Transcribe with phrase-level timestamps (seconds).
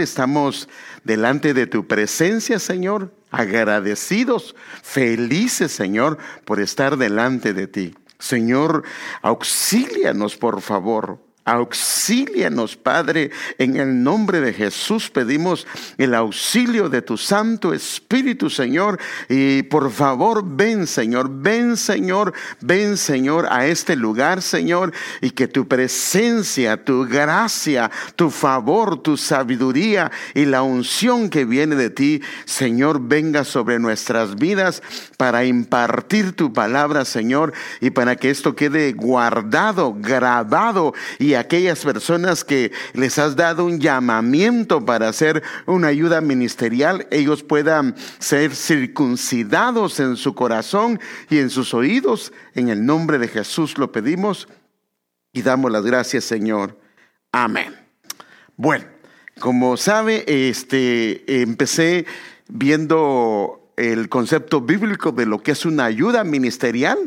[0.00, 0.68] estamos
[1.04, 7.94] delante de tu presencia, Señor, agradecidos, felices, Señor, por estar delante de ti.
[8.18, 8.84] Señor,
[9.22, 11.18] auxílianos, por favor.
[11.50, 15.66] Auxílianos, Padre, en el nombre de Jesús pedimos
[15.98, 19.00] el auxilio de tu Santo Espíritu, Señor.
[19.28, 25.48] Y por favor, ven, Señor, ven, Señor, ven, Señor, a este lugar, Señor, y que
[25.48, 32.22] tu presencia, tu gracia, tu favor, tu sabiduría y la unción que viene de ti,
[32.44, 34.84] Señor, venga sobre nuestras vidas
[35.16, 42.44] para impartir tu palabra, Señor, y para que esto quede guardado, grabado y aquellas personas
[42.44, 50.00] que les has dado un llamamiento para hacer una ayuda ministerial, ellos puedan ser circuncidados
[50.00, 52.32] en su corazón y en sus oídos.
[52.54, 54.48] En el nombre de Jesús lo pedimos
[55.32, 56.78] y damos las gracias, Señor.
[57.32, 57.76] Amén.
[58.56, 58.84] Bueno,
[59.38, 62.06] como sabe, este empecé
[62.48, 66.98] viendo el concepto bíblico de lo que es una ayuda ministerial.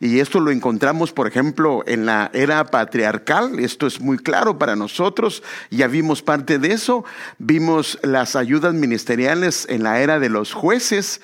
[0.00, 4.74] Y esto lo encontramos, por ejemplo, en la era patriarcal, esto es muy claro para
[4.74, 7.04] nosotros, ya vimos parte de eso,
[7.38, 11.20] vimos las ayudas ministeriales en la era de los jueces,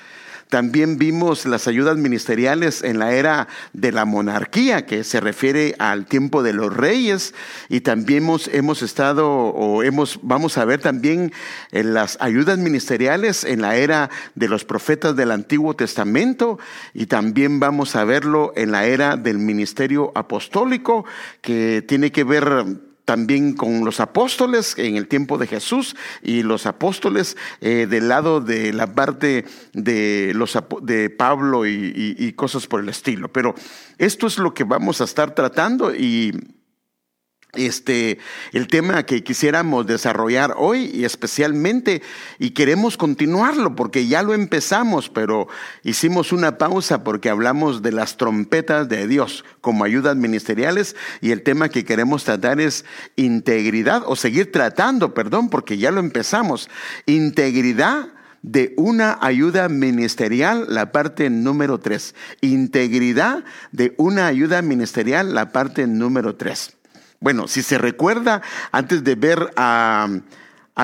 [0.51, 6.07] también vimos las ayudas ministeriales en la era de la monarquía, que se refiere al
[6.07, 7.35] tiempo de los reyes,
[7.69, 11.33] y también hemos, estado o hemos, vamos a ver también
[11.71, 16.59] en las ayudas ministeriales en la era de los profetas del Antiguo Testamento,
[16.93, 21.05] y también vamos a verlo en la era del ministerio apostólico,
[21.41, 26.65] que tiene que ver también con los apóstoles en el tiempo de Jesús y los
[26.65, 32.89] apóstoles eh, del lado de la parte de, los, de Pablo y cosas por el
[32.89, 33.27] estilo.
[33.27, 33.57] Pero
[33.99, 36.60] esto es lo que vamos a estar tratando y
[37.55, 38.19] este,
[38.53, 42.03] el tema que quisiéramos desarrollar hoy y especialmente,
[42.39, 45.49] y queremos continuarlo porque ya lo empezamos, pero
[45.83, 51.43] hicimos una pausa porque hablamos de las trompetas de Dios como ayudas ministeriales y el
[51.43, 52.85] tema que queremos tratar es
[53.17, 56.69] integridad o seguir tratando, perdón, porque ya lo empezamos,
[57.07, 58.09] integridad
[58.43, 62.15] de una ayuda ministerial, la parte número tres.
[62.41, 66.80] Integridad de una ayuda ministerial, la parte número tres.
[67.23, 68.41] Bueno, si se recuerda,
[68.73, 70.09] antes de ver a,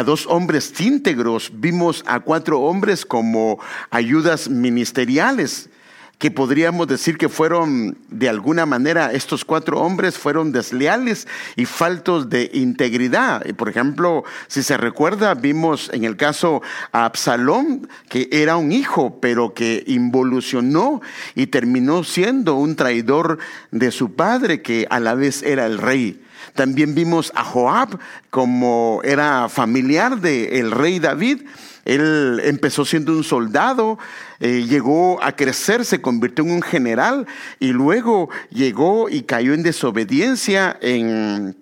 [0.04, 3.58] dos hombres íntegros, vimos a cuatro hombres como
[3.90, 5.70] ayudas ministeriales
[6.18, 11.26] que podríamos decir que fueron de alguna manera estos cuatro hombres fueron desleales
[11.56, 13.42] y faltos de integridad.
[13.56, 16.60] Por ejemplo, si se recuerda, vimos en el caso
[16.92, 21.00] a Absalón que era un hijo, pero que involucionó
[21.34, 23.38] y terminó siendo un traidor
[23.70, 26.25] de su padre, que a la vez era el rey.
[26.56, 27.98] También vimos a Joab
[28.30, 31.42] como era familiar del rey David.
[31.84, 33.98] Él empezó siendo un soldado,
[34.40, 37.26] eh, llegó a crecer, se convirtió en un general
[37.60, 41.56] y luego llegó y cayó en desobediencia, en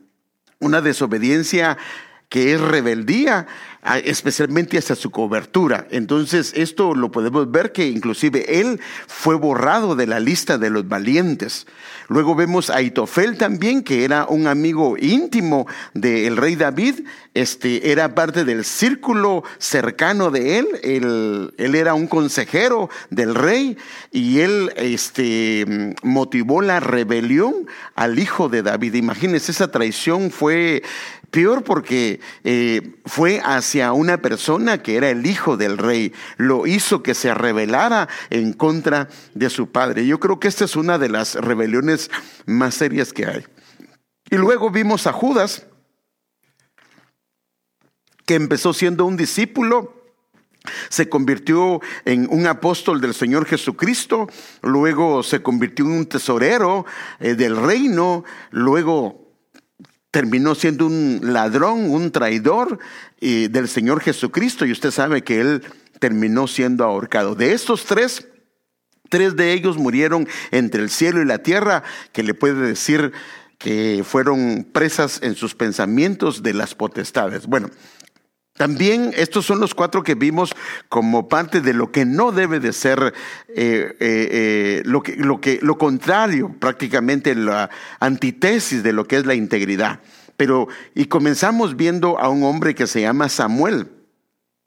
[0.60, 1.76] una desobediencia
[2.30, 3.46] que es rebeldía
[4.04, 5.86] especialmente hasta su cobertura.
[5.90, 10.88] Entonces, esto lo podemos ver que inclusive él fue borrado de la lista de los
[10.88, 11.66] valientes.
[12.08, 17.00] Luego vemos a Itofel también, que era un amigo íntimo del rey David,
[17.32, 23.76] este, era parte del círculo cercano de él, él, él era un consejero del rey
[24.12, 28.94] y él este, motivó la rebelión al hijo de David.
[28.94, 30.82] Imagínense, esa traición fue
[31.34, 37.02] peor porque eh, fue hacia una persona que era el hijo del rey, lo hizo
[37.02, 40.06] que se rebelara en contra de su padre.
[40.06, 42.08] Yo creo que esta es una de las rebeliones
[42.46, 43.44] más serias que hay.
[44.30, 45.66] Y luego vimos a Judas,
[48.26, 50.04] que empezó siendo un discípulo,
[50.88, 54.28] se convirtió en un apóstol del Señor Jesucristo,
[54.62, 56.86] luego se convirtió en un tesorero
[57.18, 58.22] eh, del reino,
[58.52, 59.23] luego
[60.14, 62.78] terminó siendo un ladrón, un traidor
[63.20, 65.64] eh, del Señor Jesucristo y usted sabe que él
[65.98, 67.34] terminó siendo ahorcado.
[67.34, 68.28] De estos tres,
[69.08, 71.82] tres de ellos murieron entre el cielo y la tierra,
[72.12, 73.10] que le puede decir
[73.58, 77.48] que fueron presas en sus pensamientos de las potestades.
[77.48, 77.70] Bueno,
[78.56, 80.54] también estos son los cuatro que vimos
[80.88, 83.12] como parte de lo que no debe de ser
[83.48, 87.68] eh, eh, eh, lo, que, lo, que, lo contrario, prácticamente la
[87.98, 89.98] antítesis de lo que es la integridad.
[90.36, 93.88] Pero, y comenzamos viendo a un hombre que se llama Samuel.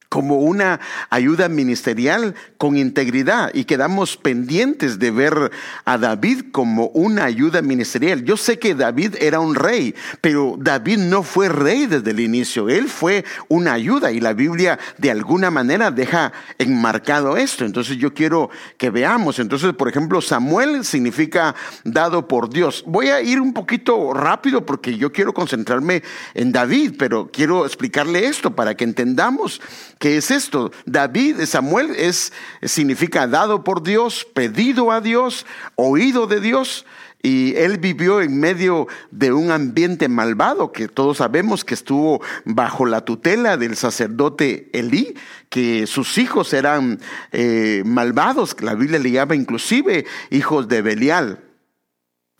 [0.09, 5.51] Como una ayuda ministerial con integridad y quedamos pendientes de ver
[5.85, 8.23] a David como una ayuda ministerial.
[8.23, 12.69] Yo sé que David era un rey, pero David no fue rey desde el inicio,
[12.69, 17.65] él fue una ayuda y la Biblia de alguna manera deja enmarcado esto.
[17.65, 22.83] Entonces yo quiero que veamos, entonces por ejemplo Samuel significa dado por Dios.
[22.87, 28.25] Voy a ir un poquito rápido porque yo quiero concentrarme en David, pero quiero explicarle
[28.25, 29.61] esto para que entendamos
[29.99, 30.71] ¿Qué es esto?
[30.85, 35.45] David, Samuel es, significa dado por Dios, pedido a Dios,
[35.75, 36.85] oído de Dios.
[37.23, 42.85] Y él vivió en medio de un ambiente malvado que todos sabemos que estuvo bajo
[42.85, 45.15] la tutela del sacerdote Elí,
[45.49, 46.99] que sus hijos eran
[47.31, 51.46] eh, malvados, la Biblia le llama inclusive hijos de Belial.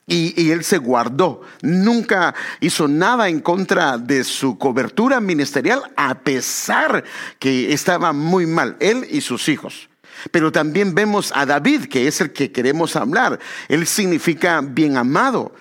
[0.10, 7.04] Y, él se guardó, nunca hizo nada en contra de su cobertura ministerial, a pesar
[7.40, 9.90] que estaba muy mal, él y sus hijos.
[10.32, 13.38] Pero también vemos a David, que es el que queremos hablar.
[13.68, 15.54] Él significa bien amado.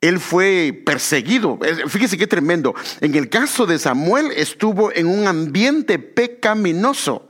[0.00, 1.58] Él fue perseguido.
[1.88, 2.76] Fíjese qué tremendo.
[3.00, 7.28] En el caso de Samuel estuvo en un ambiente pecaminoso.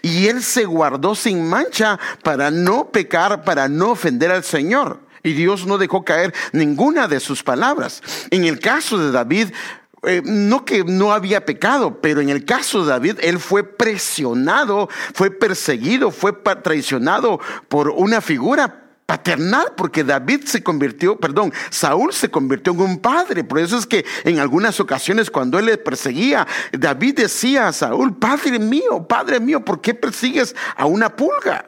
[0.00, 5.09] Y él se guardó sin mancha para no pecar, para no ofender al Señor.
[5.22, 8.02] Y Dios no dejó caer ninguna de sus palabras.
[8.30, 9.48] En el caso de David,
[10.02, 14.88] eh, no que no había pecado, pero en el caso de David, él fue presionado,
[15.12, 17.38] fue perseguido, fue traicionado
[17.68, 23.44] por una figura paternal, porque David se convirtió, perdón, Saúl se convirtió en un padre.
[23.44, 28.16] Por eso es que en algunas ocasiones cuando él le perseguía, David decía a Saúl,
[28.16, 31.66] Padre mío, Padre mío, ¿por qué persigues a una pulga?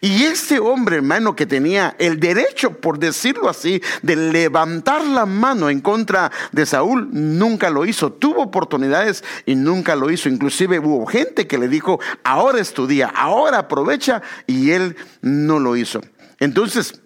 [0.00, 5.68] Y ese hombre, hermano, que tenía el derecho, por decirlo así, de levantar la mano
[5.68, 8.12] en contra de Saúl, nunca lo hizo.
[8.12, 10.28] Tuvo oportunidades y nunca lo hizo.
[10.28, 16.00] Inclusive hubo gente que le dijo, ahora estudia, ahora aprovecha, y él no lo hizo.
[16.38, 17.00] Entonces,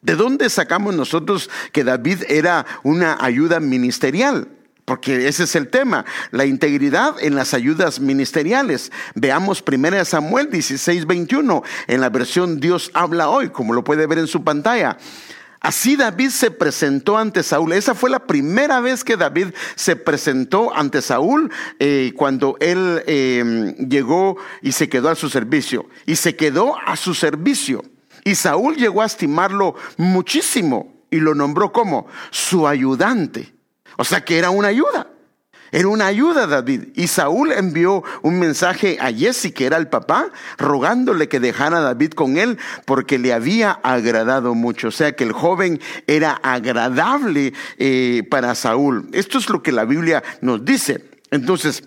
[0.00, 4.48] ¿de dónde sacamos nosotros que David era una ayuda ministerial?
[4.88, 8.90] Porque ese es el tema, la integridad en las ayudas ministeriales.
[9.14, 14.16] Veamos 1 Samuel 16, 21, en la versión Dios habla hoy, como lo puede ver
[14.16, 14.96] en su pantalla.
[15.60, 17.74] Así David se presentó ante Saúl.
[17.74, 23.74] Esa fue la primera vez que David se presentó ante Saúl eh, cuando él eh,
[23.90, 25.86] llegó y se quedó a su servicio.
[26.06, 27.84] Y se quedó a su servicio.
[28.24, 33.57] Y Saúl llegó a estimarlo muchísimo y lo nombró como su ayudante.
[33.98, 35.08] O sea que era una ayuda.
[35.72, 36.84] Era una ayuda David.
[36.94, 41.82] Y Saúl envió un mensaje a Jesse, que era el papá, rogándole que dejara a
[41.82, 44.88] David con él porque le había agradado mucho.
[44.88, 49.08] O sea que el joven era agradable eh, para Saúl.
[49.12, 51.10] Esto es lo que la Biblia nos dice.
[51.32, 51.82] Entonces,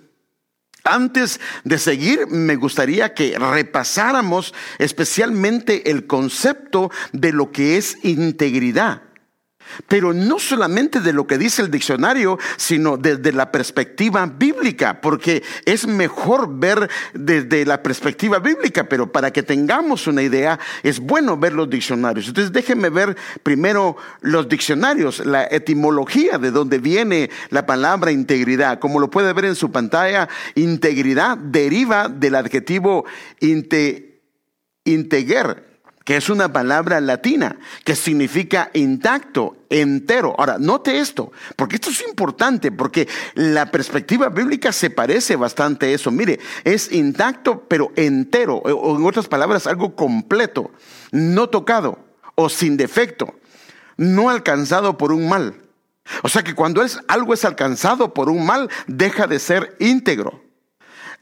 [0.84, 9.02] antes de seguir, me gustaría que repasáramos especialmente el concepto de lo que es integridad
[9.88, 15.44] pero no solamente de lo que dice el diccionario, sino desde la perspectiva bíblica, porque
[15.66, 21.38] es mejor ver desde la perspectiva bíblica, pero para que tengamos una idea, es bueno
[21.38, 22.28] ver los diccionarios.
[22.28, 28.80] Entonces déjenme ver primero los diccionarios, la etimología de donde viene la palabra integridad.
[28.80, 33.06] Como lo puede ver en su pantalla, integridad deriva del adjetivo
[34.84, 35.71] integer,
[36.04, 40.36] que es una palabra latina que significa intacto, entero.
[40.38, 45.90] Ahora, note esto, porque esto es importante, porque la perspectiva bíblica se parece bastante a
[45.90, 46.12] eso.
[46.12, 50.72] Mire, es intacto, pero entero, o en otras palabras, algo completo,
[51.12, 52.00] no tocado
[52.36, 53.36] o sin defecto,
[53.98, 55.56] no alcanzado por un mal.
[56.24, 60.42] O sea que cuando es, algo es alcanzado por un mal, deja de ser íntegro.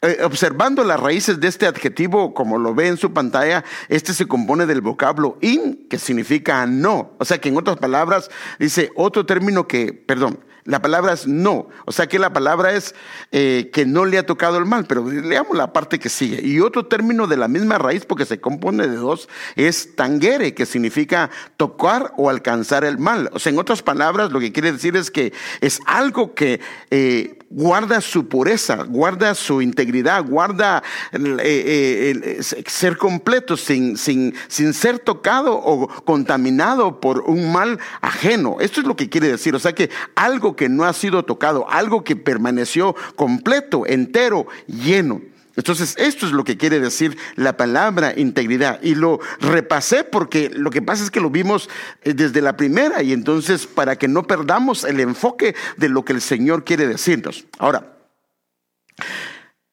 [0.01, 4.27] Eh, observando las raíces de este adjetivo, como lo ve en su pantalla, este se
[4.27, 7.11] compone del vocablo in, que significa no.
[7.17, 8.29] O sea que en otras palabras
[8.59, 11.67] dice otro término que, perdón, la palabra es no.
[11.85, 12.93] O sea que la palabra es
[13.31, 16.47] eh, que no le ha tocado el mal, pero leamos la parte que sigue.
[16.47, 20.65] Y otro término de la misma raíz, porque se compone de dos, es tangere, que
[20.65, 23.29] significa tocar o alcanzar el mal.
[23.33, 27.38] O sea, en otras palabras, lo que quiere decir es que es algo que eh,
[27.49, 35.55] guarda su pureza, guarda su integridad, guarda eh, ser completo sin, sin, sin ser tocado
[35.55, 38.57] o contaminado por un mal ajeno.
[38.59, 39.55] Esto es lo que quiere decir.
[39.55, 45.21] O sea que algo que no ha sido tocado, algo que permaneció completo, entero, lleno.
[45.59, 48.81] Entonces, esto es lo que quiere decir la palabra integridad.
[48.81, 51.69] Y lo repasé porque lo que pasa es que lo vimos
[52.03, 56.13] eh, desde la primera y entonces para que no perdamos el enfoque de lo que
[56.13, 57.43] el Señor quiere decirnos.
[57.57, 57.97] Ahora,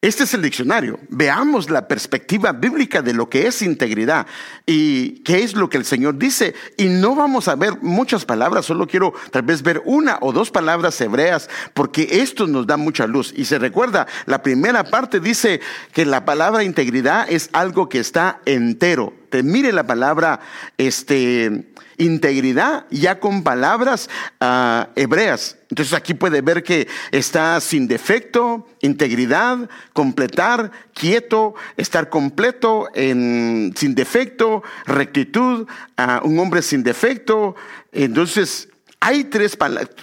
[0.02, 1.00] Este es el diccionario.
[1.08, 4.26] Veamos la perspectiva bíblica de lo que es integridad
[4.66, 6.54] y qué es lo que el Señor dice.
[6.76, 10.50] Y no vamos a ver muchas palabras, solo quiero tal vez ver una o dos
[10.50, 13.32] palabras hebreas, porque esto nos da mucha luz.
[13.34, 15.60] Y se recuerda, la primera parte dice
[15.92, 19.14] que la palabra integridad es algo que está entero.
[19.30, 20.40] Te mire la palabra
[20.76, 24.08] este, integridad ya con palabras
[24.40, 25.56] ah, hebreas.
[25.70, 33.94] Entonces aquí puede ver que está sin defecto, integridad, completar, quieto, estar completo, en, sin
[33.94, 37.56] defecto, rectitud, ah, un hombre sin defecto.
[37.92, 38.68] Entonces
[39.00, 39.56] hay tres,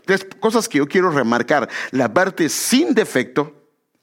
[0.06, 1.70] tres, cosas que yo quiero remarcar.
[1.92, 3.54] La parte sin defecto,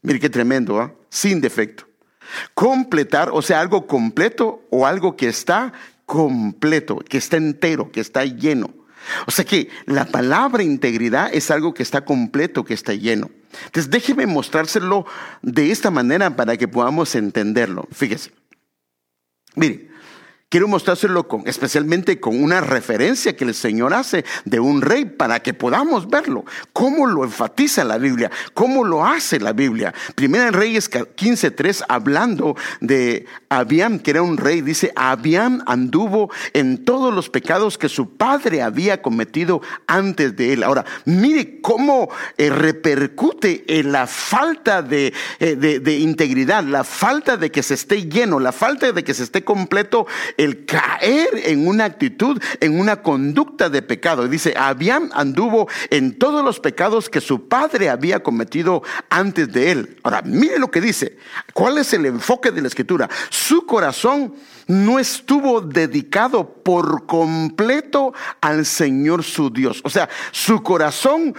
[0.03, 0.93] mire qué tremendo, ¿ah?
[1.09, 1.87] sin defecto.
[2.55, 5.73] Completar, o sea, algo completo o algo que está
[6.11, 8.75] completo, que está entero, que está lleno.
[9.29, 13.31] O sea que la palabra integridad es algo que está completo, que está lleno.
[13.67, 15.07] Entonces déjeme mostrárselo
[15.41, 17.87] de esta manera para que podamos entenderlo.
[17.93, 18.33] Fíjese.
[19.55, 19.90] Mire,
[20.51, 25.39] Quiero mostrárselo con, especialmente con una referencia que el Señor hace de un rey para
[25.39, 26.45] que podamos verlo.
[26.73, 29.95] Cómo lo enfatiza la Biblia, cómo lo hace la Biblia.
[30.17, 36.85] Primera en Reyes 15.3 hablando de Abiam, que era un rey, dice, Abiam anduvo en
[36.85, 40.65] todos los pecados que su padre había cometido antes de él.
[40.65, 47.75] Ahora, mire cómo eh, repercute la falta eh, de integridad, la falta de que se
[47.75, 50.09] esté lleno, la falta de que se esté completo
[50.41, 54.27] el caer en una actitud, en una conducta de pecado.
[54.27, 59.99] Dice, Abiam anduvo en todos los pecados que su padre había cometido antes de él.
[60.03, 61.19] Ahora, mire lo que dice.
[61.53, 63.11] ¿Cuál es el enfoque de la escritura?
[63.29, 64.35] Su corazón
[64.67, 69.83] no estuvo dedicado por completo al Señor su Dios.
[69.85, 71.35] O sea, su corazón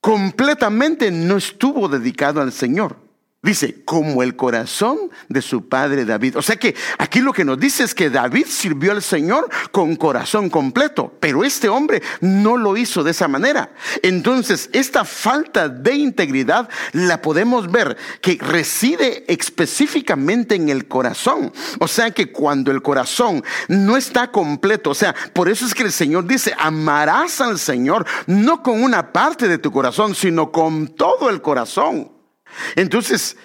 [0.00, 3.03] completamente no estuvo dedicado al Señor.
[3.44, 6.38] Dice, como el corazón de su padre David.
[6.38, 9.96] O sea que aquí lo que nos dice es que David sirvió al Señor con
[9.96, 13.74] corazón completo, pero este hombre no lo hizo de esa manera.
[14.02, 21.52] Entonces, esta falta de integridad la podemos ver que reside específicamente en el corazón.
[21.80, 25.82] O sea que cuando el corazón no está completo, o sea, por eso es que
[25.82, 30.88] el Señor dice, amarás al Señor no con una parte de tu corazón, sino con
[30.88, 32.13] todo el corazón.
[32.76, 33.36] Entonces,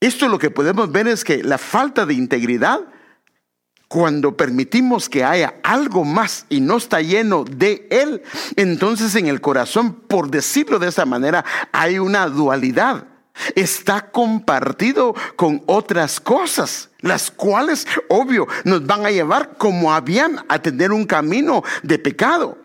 [0.00, 2.80] esto lo que podemos ver es que la falta de integridad,
[3.88, 8.22] cuando permitimos que haya algo más y no está lleno de Él,
[8.56, 13.06] entonces en el corazón, por decirlo de esa manera, hay una dualidad.
[13.54, 20.60] Está compartido con otras cosas, las cuales, obvio, nos van a llevar como habían a
[20.60, 22.63] tener un camino de pecado.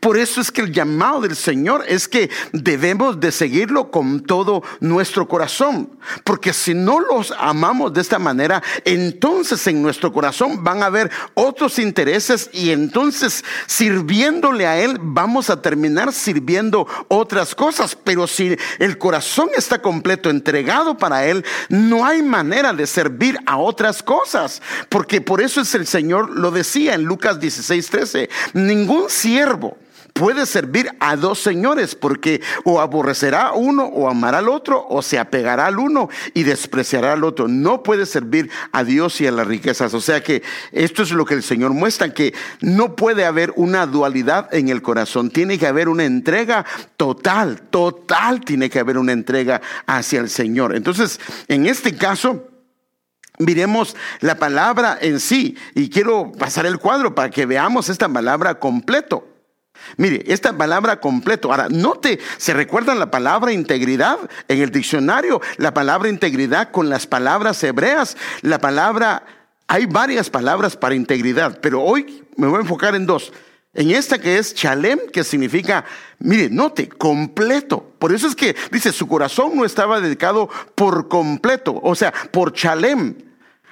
[0.00, 4.62] Por eso es que el llamado del Señor es que debemos de seguirlo con todo
[4.80, 5.90] nuestro corazón.
[6.24, 11.10] Porque si no los amamos de esta manera, entonces en nuestro corazón van a haber
[11.34, 17.96] otros intereses y entonces sirviéndole a Él vamos a terminar sirviendo otras cosas.
[17.96, 23.58] Pero si el corazón está completo, entregado para Él, no hay manera de servir a
[23.58, 24.62] otras cosas.
[24.88, 28.30] Porque por eso es el Señor lo decía en Lucas 16, 13.
[28.54, 29.67] Ningún siervo
[30.18, 35.00] puede servir a dos señores, porque o aborrecerá a uno o amará al otro, o
[35.00, 37.46] se apegará al uno y despreciará al otro.
[37.46, 39.94] No puede servir a Dios y a las riquezas.
[39.94, 43.86] O sea que esto es lo que el Señor muestra, que no puede haber una
[43.86, 45.30] dualidad en el corazón.
[45.30, 50.74] Tiene que haber una entrega total, total tiene que haber una entrega hacia el Señor.
[50.74, 52.48] Entonces, en este caso,
[53.40, 58.58] Miremos la palabra en sí y quiero pasar el cuadro para que veamos esta palabra
[58.58, 59.37] completo.
[59.96, 61.50] Mire, esta palabra completo.
[61.50, 64.18] Ahora, note, ¿se recuerdan la palabra integridad
[64.48, 65.40] en el diccionario?
[65.56, 68.16] La palabra integridad con las palabras hebreas.
[68.42, 69.24] La palabra,
[69.66, 73.32] hay varias palabras para integridad, pero hoy me voy a enfocar en dos.
[73.74, 75.84] En esta que es chalem, que significa,
[76.18, 77.94] mire, note, completo.
[77.98, 82.52] Por eso es que dice, su corazón no estaba dedicado por completo, o sea, por
[82.52, 83.27] chalem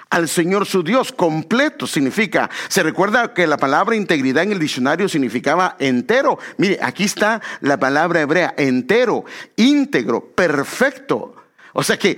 [0.09, 1.11] al Señor su Dios.
[1.11, 6.39] Completo significa, se recuerda que la palabra integridad en el diccionario significaba entero.
[6.57, 11.35] Mire, aquí está la palabra hebrea, entero, íntegro, perfecto.
[11.73, 12.17] O sea que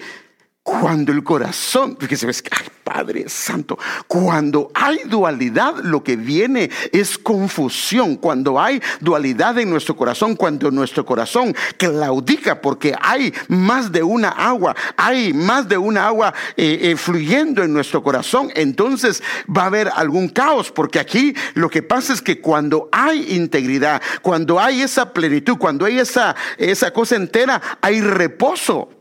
[0.63, 7.17] cuando el corazón, fíjese, ves, ay, Padre Santo, cuando hay dualidad, lo que viene es
[7.17, 8.15] confusión.
[8.15, 14.29] Cuando hay dualidad en nuestro corazón, cuando nuestro corazón claudica porque hay más de una
[14.29, 19.23] agua, hay más de una agua eh, eh, fluyendo en nuestro corazón, entonces
[19.55, 24.01] va a haber algún caos, porque aquí lo que pasa es que cuando hay integridad,
[24.21, 28.98] cuando hay esa plenitud, cuando hay esa, esa cosa entera, hay reposo.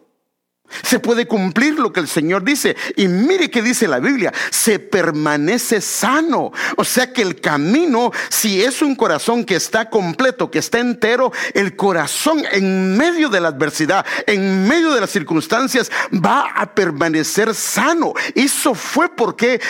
[0.82, 2.76] Se puede cumplir lo que el Señor dice.
[2.96, 6.52] Y mire que dice la Biblia, se permanece sano.
[6.76, 11.32] O sea que el camino, si es un corazón que está completo, que está entero,
[11.54, 17.54] el corazón en medio de la adversidad, en medio de las circunstancias, va a permanecer
[17.54, 18.12] sano.
[18.34, 19.60] Eso fue porque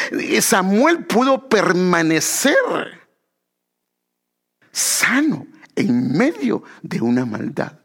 [0.41, 2.57] Samuel pudo permanecer
[4.73, 7.78] sano en medio de una maldad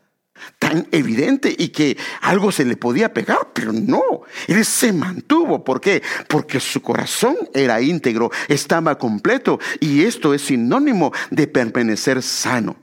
[0.60, 5.64] tan evidente y que algo se le podía pegar, pero no, él se mantuvo.
[5.64, 6.02] ¿Por qué?
[6.28, 12.76] Porque su corazón era íntegro, estaba completo y esto es sinónimo de permanecer sano.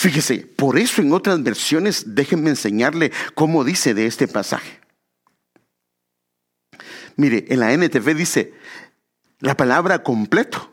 [0.00, 4.80] Fíjese, por eso en otras versiones déjenme enseñarle cómo dice de este pasaje.
[7.16, 8.54] Mire, en la NTV dice
[9.40, 10.69] la palabra completo.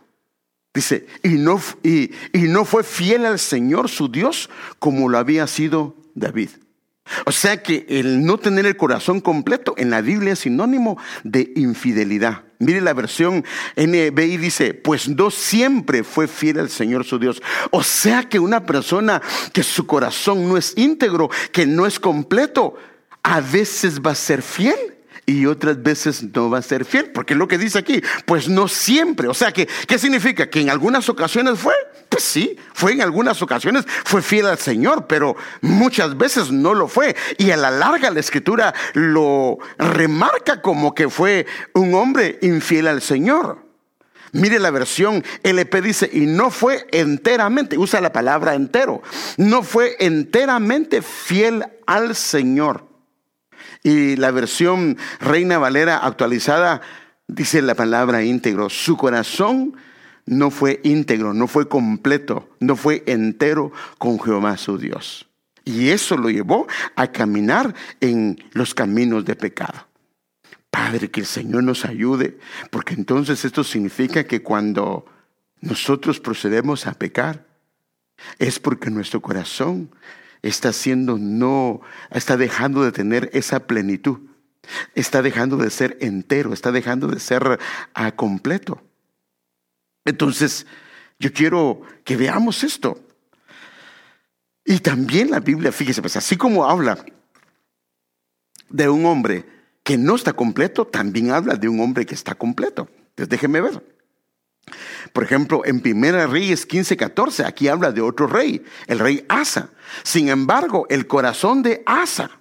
[0.78, 5.96] Dice, y no, y, no fue fiel al Señor su Dios como lo había sido
[6.14, 6.50] David.
[7.26, 11.52] O sea que el no tener el corazón completo en la Biblia es sinónimo de
[11.56, 12.44] infidelidad.
[12.60, 13.44] Mire la versión
[13.76, 17.42] NBI dice, pues no siempre fue fiel al Señor su Dios.
[17.72, 19.20] O sea que una persona
[19.54, 22.76] que su corazón no es íntegro, que no es completo,
[23.24, 24.97] a veces va a ser fiel
[25.30, 28.48] y otras veces no va a ser fiel, porque es lo que dice aquí, pues
[28.48, 29.28] no siempre.
[29.28, 30.50] O sea, que, ¿qué significa?
[30.50, 31.74] ¿Que en algunas ocasiones fue?
[32.08, 36.88] Pues sí, fue en algunas ocasiones, fue fiel al Señor, pero muchas veces no lo
[36.88, 37.14] fue.
[37.38, 43.02] Y a la larga la escritura lo remarca como que fue un hombre infiel al
[43.02, 43.68] Señor.
[44.32, 49.02] Mire la versión LP dice, y no fue enteramente, usa la palabra entero,
[49.36, 52.87] no fue enteramente fiel al Señor.
[53.84, 56.82] Y la versión Reina Valera actualizada
[57.28, 58.70] dice la palabra íntegro.
[58.70, 59.76] Su corazón
[60.26, 65.28] no fue íntegro, no fue completo, no fue entero con Jehová su Dios.
[65.64, 69.88] Y eso lo llevó a caminar en los caminos de pecado.
[70.70, 72.38] Padre, que el Señor nos ayude,
[72.70, 75.06] porque entonces esto significa que cuando
[75.60, 77.46] nosotros procedemos a pecar,
[78.40, 79.90] es porque nuestro corazón
[80.42, 84.20] está haciendo no, está dejando de tener esa plenitud,
[84.96, 87.60] está dejando de ser entero, está dejando de ser
[87.94, 88.82] ah, completo.
[90.06, 90.66] Entonces,
[91.20, 93.00] yo quiero que veamos esto.
[94.66, 97.04] Y también la Biblia, fíjese, pues así como habla
[98.70, 99.46] de un hombre
[99.84, 102.90] que no está completo, también habla de un hombre que está completo.
[103.10, 103.97] Entonces déjenme ver.
[105.14, 109.70] Por ejemplo, en Primera Reyes 15, 14, aquí habla de otro rey, el rey Asa.
[110.04, 112.32] Sin embargo, el corazón de Asa,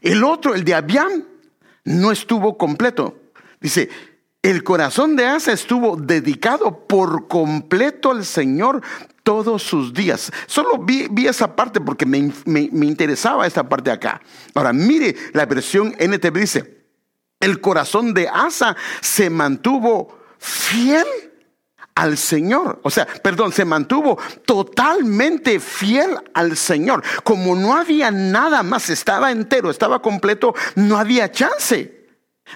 [0.00, 1.24] el otro, el de Abiam,
[1.84, 3.16] no estuvo completo.
[3.60, 3.88] Dice,
[4.42, 8.82] el corazón de Asa estuvo dedicado por completo al Señor
[9.22, 10.30] todos sus días.
[10.46, 14.20] Solo vi, esa parte porque me, me, interesaba esta parte acá.
[14.54, 16.84] Ahora, mire la versión NTV dice,
[17.40, 21.06] el corazón de Asa se mantuvo fiel
[21.94, 22.80] al Señor.
[22.82, 27.02] O sea, perdón, se mantuvo totalmente fiel al Señor.
[27.22, 32.04] Como no había nada más, estaba entero, estaba completo, no había chance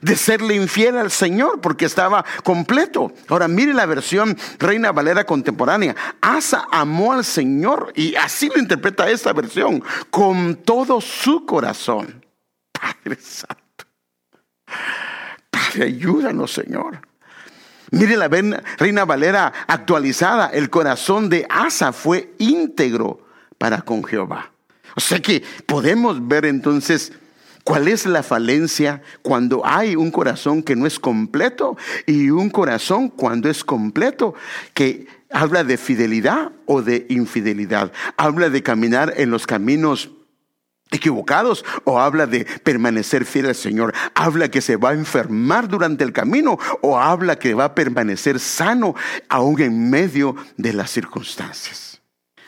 [0.03, 3.13] de serle infiel al Señor porque estaba completo.
[3.29, 5.97] Ahora mire la versión Reina Valera contemporánea.
[6.21, 12.27] Asa amó al Señor y así lo interpreta esta versión con todo su corazón.
[12.73, 13.87] Padre Santo.
[15.51, 17.08] Padre, ayúdanos, Señor.
[17.91, 23.21] Mire la Reina Valera actualizada, el corazón de Asa fue íntegro
[23.57, 24.53] para con Jehová.
[24.95, 27.13] O sea que podemos ver entonces
[27.65, 33.09] cuál es la falencia cuando hay un corazón que no es completo y un corazón
[33.09, 34.35] cuando es completo
[34.75, 37.93] que habla de fidelidad o de infidelidad.
[38.17, 40.11] Habla de caminar en los caminos
[40.91, 46.05] equivocados o habla de permanecer fiel al Señor, habla que se va a enfermar durante
[46.05, 48.95] el camino o habla que va a permanecer sano
[49.29, 52.01] aún en medio de las circunstancias.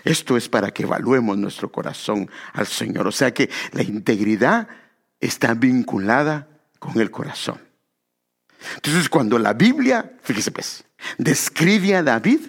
[0.05, 4.69] Esto es para que evaluemos nuestro corazón al Señor, o sea que la integridad
[5.21, 6.49] está vinculada
[6.79, 7.61] con el corazón.
[8.77, 10.85] Entonces cuando la Biblia, fíjese pues,
[11.19, 12.41] describe a David,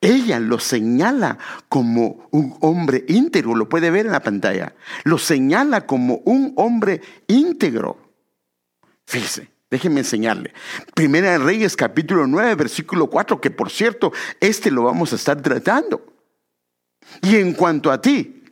[0.00, 5.86] ella lo señala como un hombre íntegro, lo puede ver en la pantalla, lo señala
[5.86, 7.98] como un hombre íntegro.
[9.06, 10.52] Fíjese, déjenme enseñarle.
[10.94, 15.40] Primera de Reyes capítulo 9, versículo 4, que por cierto, este lo vamos a estar
[15.40, 16.04] tratando.
[17.22, 18.42] Y en cuanto a ti,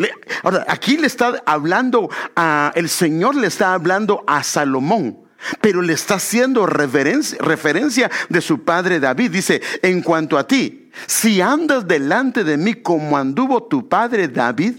[0.42, 5.23] ahora aquí le está hablando, a, el Señor le está hablando a Salomón
[5.60, 9.30] pero le está haciendo referencia, de su padre David.
[9.30, 14.76] Dice, en cuanto a ti, si andas delante de mí como anduvo tu padre David,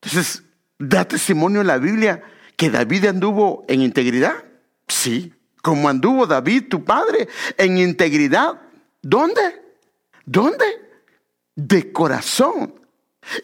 [0.00, 0.42] entonces,
[0.78, 2.22] ¿da testimonio en la Biblia
[2.56, 4.44] que David anduvo en integridad?
[4.86, 8.60] Sí, como anduvo David, tu padre, en integridad.
[9.02, 9.62] ¿Dónde?
[10.24, 10.64] ¿Dónde?
[11.56, 12.74] De corazón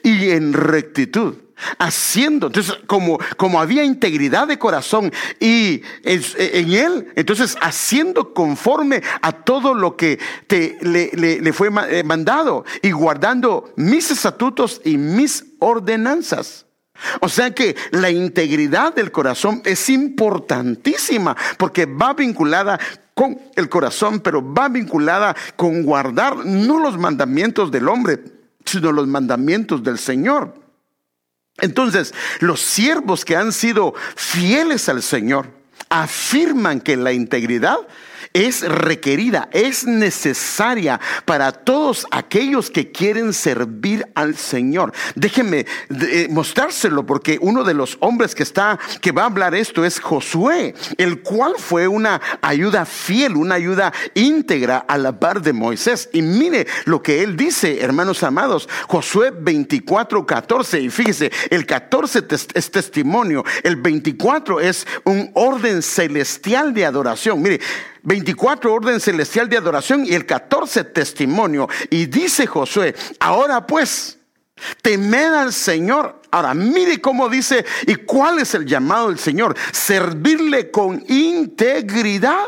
[0.03, 1.44] y en rectitud
[1.79, 2.49] haciendo.
[2.49, 9.75] Entonces, como, como había integridad de corazón y en, él, entonces haciendo conforme a todo
[9.75, 16.67] lo que te, le, le fue eh, mandado y guardando mis estatutos y mis ordenanzas.
[17.21, 22.79] O sea que la integridad del corazón es importantísima porque va vinculada
[23.15, 28.21] con el corazón, pero va vinculada con guardar no los mandamientos del hombre,
[28.65, 30.64] sino los mandamientos del Señor.
[31.59, 35.49] Entonces, los siervos que han sido fieles al Señor
[35.89, 37.79] afirman que la integridad
[38.35, 44.93] es requerida, es necesaria para todos aquellos que quieren servir al Señor.
[45.15, 49.85] Déjenme eh, mostrárselo porque uno de los hombres que está que va a hablar esto
[49.85, 55.53] es Josué, el cual fue una ayuda fiel, una ayuda íntegra a la par de
[55.53, 56.11] Moisés.
[56.13, 60.81] Y mire lo que él dice, hermanos amados, Josué 24, 14.
[60.81, 67.41] Y fíjese, el 14 es testimonio, el 24 es un orden celestial de adoración.
[67.41, 67.61] Mire,
[68.05, 71.69] 24 orden celestial de adoración y el 14 testimonio.
[71.91, 74.19] Y dice Josué, ahora pues,
[74.83, 76.23] temed al Señor.
[76.31, 79.57] Ahora, mire cómo dice y cuál es el llamado del Señor.
[79.73, 82.45] Servirle con integridad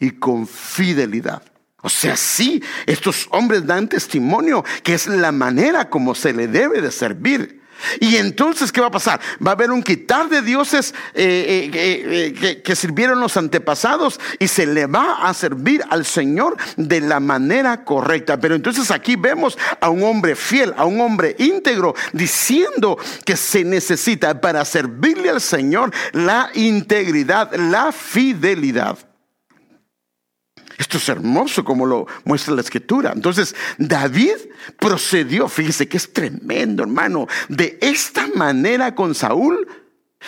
[0.00, 1.42] y con fidelidad.
[1.82, 6.80] O sea, sí, estos hombres dan testimonio que es la manera como se le debe
[6.80, 7.63] de servir.
[8.00, 9.20] Y entonces, ¿qué va a pasar?
[9.44, 14.48] Va a haber un quitar de dioses eh, eh, eh, que, sirvieron los antepasados y
[14.48, 18.38] se le va a servir al Señor de la manera correcta.
[18.38, 23.64] Pero entonces aquí vemos a un hombre fiel, a un hombre íntegro, diciendo que se
[23.64, 28.98] necesita para servirle al Señor la integridad, la fidelidad.
[30.78, 33.12] Esto es hermoso como lo muestra la escritura.
[33.14, 34.36] Entonces, David
[34.78, 39.66] procedió, fíjese que es tremendo, hermano, de esta manera con Saúl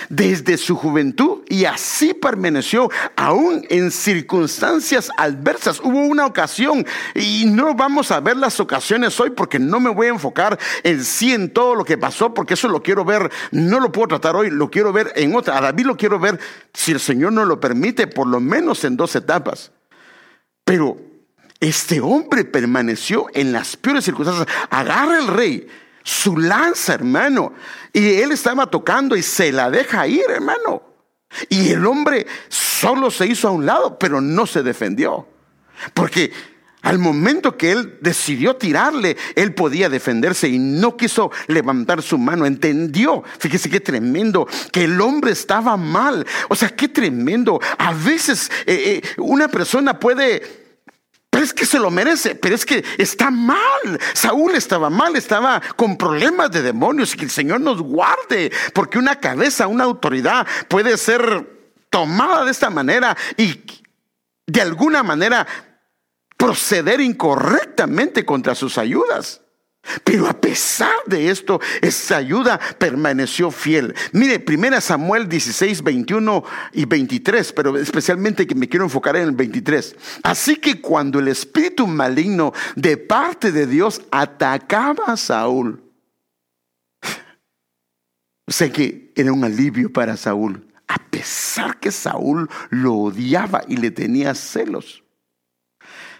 [0.09, 5.81] desde su juventud y así permaneció aún en circunstancias adversas.
[5.81, 10.09] Hubo una ocasión y no vamos a ver las ocasiones hoy porque no me voy
[10.09, 13.81] a enfocar en sí en todo lo que pasó porque eso lo quiero ver, no
[13.81, 15.59] lo puedo tratar hoy, lo quiero ver en otra.
[15.59, 16.39] A David lo quiero ver,
[16.73, 19.73] si el Señor no lo permite, por lo menos en dos etapas.
[20.67, 20.99] Pero
[21.61, 24.49] este hombre permaneció en las peores circunstancias.
[24.69, 25.69] Agarra el rey
[26.03, 27.53] su lanza, hermano,
[27.93, 30.83] y él estaba tocando y se la deja ir, hermano.
[31.49, 35.29] Y el hombre solo se hizo a un lado, pero no se defendió.
[35.95, 36.33] Porque
[36.83, 42.47] al momento que él decidió tirarle, él podía defenderse y no quiso levantar su mano.
[42.47, 46.27] Entendió, fíjese qué tremendo, que el hombre estaba mal.
[46.49, 47.61] O sea, qué tremendo.
[47.79, 50.67] A veces eh, eh, una persona puede
[51.37, 54.01] pero es que se lo merece, pero es que está mal.
[54.15, 58.99] Saúl estaba mal, estaba con problemas de demonios y que el Señor nos guarde, porque
[58.99, 61.47] una cabeza, una autoridad puede ser
[61.91, 63.61] tomada de esta manera y
[64.47, 65.47] de alguna manera
[66.37, 69.43] proceder incorrectamente contra sus ayudas.
[70.05, 73.95] Pero a pesar de esto, esa ayuda permaneció fiel.
[74.13, 79.33] Mire, 1 Samuel 16, 21 y 23, pero especialmente que me quiero enfocar en el
[79.33, 79.95] 23.
[80.25, 85.83] Así que cuando el espíritu maligno de parte de Dios atacaba a Saúl,
[88.49, 93.93] sé que era un alivio para Saúl, a pesar que Saúl lo odiaba y le
[93.93, 95.05] tenía celos.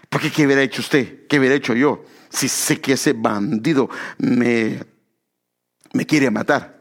[0.09, 1.27] Porque ¿qué hubiera hecho usted?
[1.27, 2.03] ¿Qué hubiera hecho yo?
[2.29, 4.83] si sé que ese bandido me,
[5.93, 6.77] me quiere matar.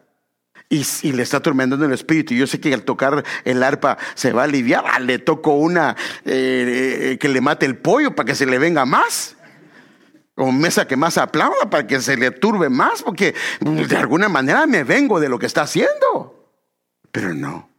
[0.68, 2.34] Y, le está atormentando el espíritu.
[2.34, 4.84] Y yo sé que al tocar el arpa se va a aliviar.
[4.86, 8.84] Ah, le toco una eh, que le mate el pollo para que se le venga
[8.84, 9.36] más.
[10.34, 13.04] O mesa que más aplauda para que se le turbe más.
[13.04, 16.50] Porque de alguna manera me vengo de lo que está haciendo.
[17.12, 17.70] Pero no.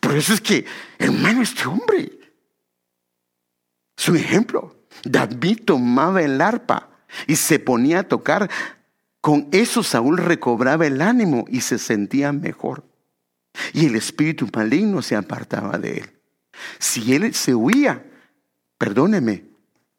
[0.00, 0.66] Por eso es que,
[0.98, 2.17] hermano, este hombre
[3.98, 4.76] es un ejemplo.
[5.02, 6.88] David tomaba el arpa
[7.26, 8.48] y se ponía a tocar.
[9.20, 12.84] Con eso Saúl recobraba el ánimo y se sentía mejor.
[13.72, 16.20] Y el espíritu maligno se apartaba de él.
[16.78, 18.04] Si él se huía,
[18.78, 19.44] perdóneme,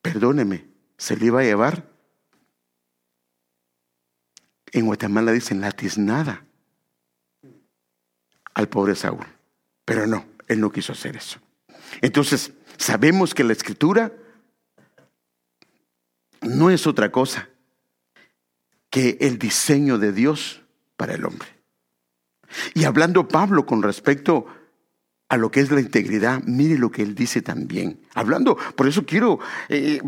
[0.01, 0.65] perdóneme,
[0.97, 1.89] se le iba a llevar.
[4.71, 6.45] En Guatemala dicen la tiznada
[8.53, 9.25] al pobre Saúl.
[9.83, 11.39] Pero no, él no quiso hacer eso.
[12.01, 14.11] Entonces, sabemos que la escritura
[16.41, 17.49] no es otra cosa
[18.89, 20.61] que el diseño de Dios
[20.97, 21.47] para el hombre.
[22.73, 24.47] Y hablando Pablo con respecto
[25.27, 27.99] a lo que es la integridad, mire lo que él dice también.
[28.15, 30.01] Hablando, por eso quiero, eh,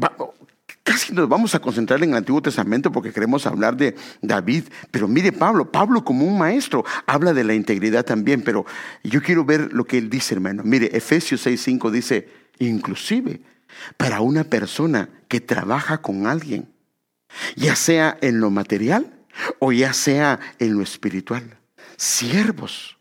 [0.81, 5.07] casi nos vamos a concentrar en el Antiguo Testamento porque queremos hablar de David, pero
[5.07, 8.65] mire Pablo, Pablo como un maestro habla de la integridad también, pero
[9.03, 10.63] yo quiero ver lo que él dice, hermano.
[10.65, 13.41] Mire, Efesios 6:5 dice, inclusive
[13.97, 16.73] para una persona que trabaja con alguien,
[17.55, 19.13] ya sea en lo material
[19.59, 21.57] o ya sea en lo espiritual
[22.01, 22.97] siervos,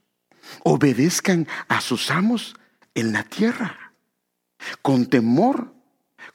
[0.63, 2.55] obedezcan a sus amos
[2.95, 3.95] en la tierra,
[4.83, 5.73] con temor,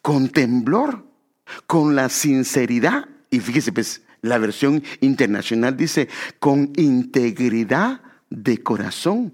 [0.02, 1.06] con temblor,
[1.68, 3.08] con la sinceridad.
[3.30, 6.10] Y fíjese, pues, la versión internacional dice,
[6.40, 9.32] con integridad de corazón,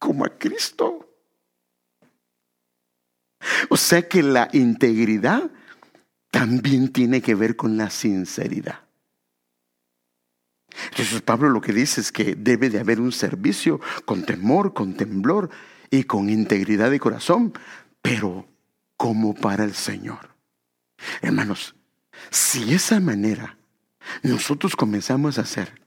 [0.00, 1.09] como a Cristo.
[3.70, 5.48] O sea que la integridad
[6.32, 8.80] también tiene que ver con la sinceridad.
[10.90, 14.94] Entonces Pablo lo que dice es que debe de haber un servicio con temor, con
[14.94, 15.50] temblor
[15.88, 17.52] y con integridad de corazón,
[18.02, 18.44] pero
[18.96, 20.30] como para el Señor.
[21.22, 21.76] Hermanos,
[22.30, 23.56] si esa manera
[24.24, 25.80] nosotros comenzamos a hacer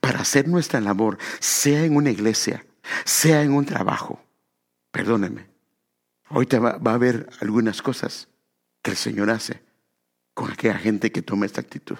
[0.00, 2.64] para hacer nuestra labor, sea en una iglesia,
[3.04, 4.22] sea en un trabajo,
[4.92, 5.49] perdónenme,
[6.30, 8.28] ahorita va, va a haber algunas cosas
[8.82, 9.62] que el Señor hace
[10.34, 11.98] con aquella gente que toma esta actitud.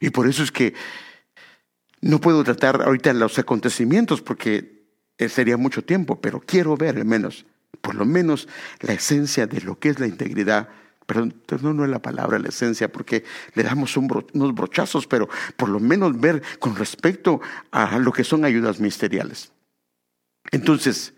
[0.00, 0.74] Y por eso es que
[2.00, 4.86] no puedo tratar ahorita los acontecimientos porque
[5.28, 7.46] sería mucho tiempo, pero quiero ver al menos,
[7.80, 8.48] por lo menos,
[8.80, 10.68] la esencia de lo que es la integridad.
[11.06, 13.24] Perdón, no, no es la palabra la esencia porque
[13.54, 18.44] le damos unos brochazos, pero por lo menos ver con respecto a lo que son
[18.44, 19.52] ayudas ministeriales.
[20.50, 21.14] Entonces,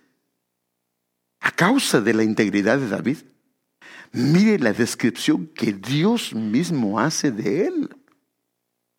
[1.41, 3.19] a causa de la integridad de David,
[4.13, 7.97] mire la descripción que Dios mismo hace de él.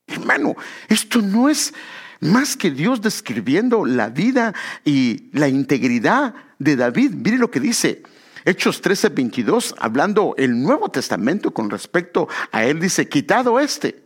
[0.07, 0.55] Hermano,
[0.87, 1.73] esto no es
[2.19, 7.11] más que Dios describiendo la vida y la integridad de David.
[7.13, 8.03] Mire lo que dice.
[8.43, 14.03] Hechos 13, 22, hablando el Nuevo Testamento con respecto a él, dice, quitado este.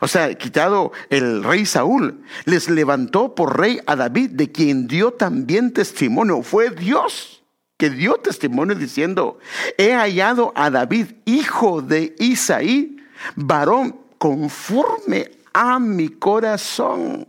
[0.00, 5.12] O sea, quitado el rey Saúl, les levantó por rey a David, de quien dio
[5.12, 6.42] también testimonio.
[6.42, 7.39] Fue Dios
[7.80, 9.38] que dio testimonio diciendo,
[9.78, 12.98] he hallado a David, hijo de Isaí,
[13.36, 17.26] varón conforme a mi corazón.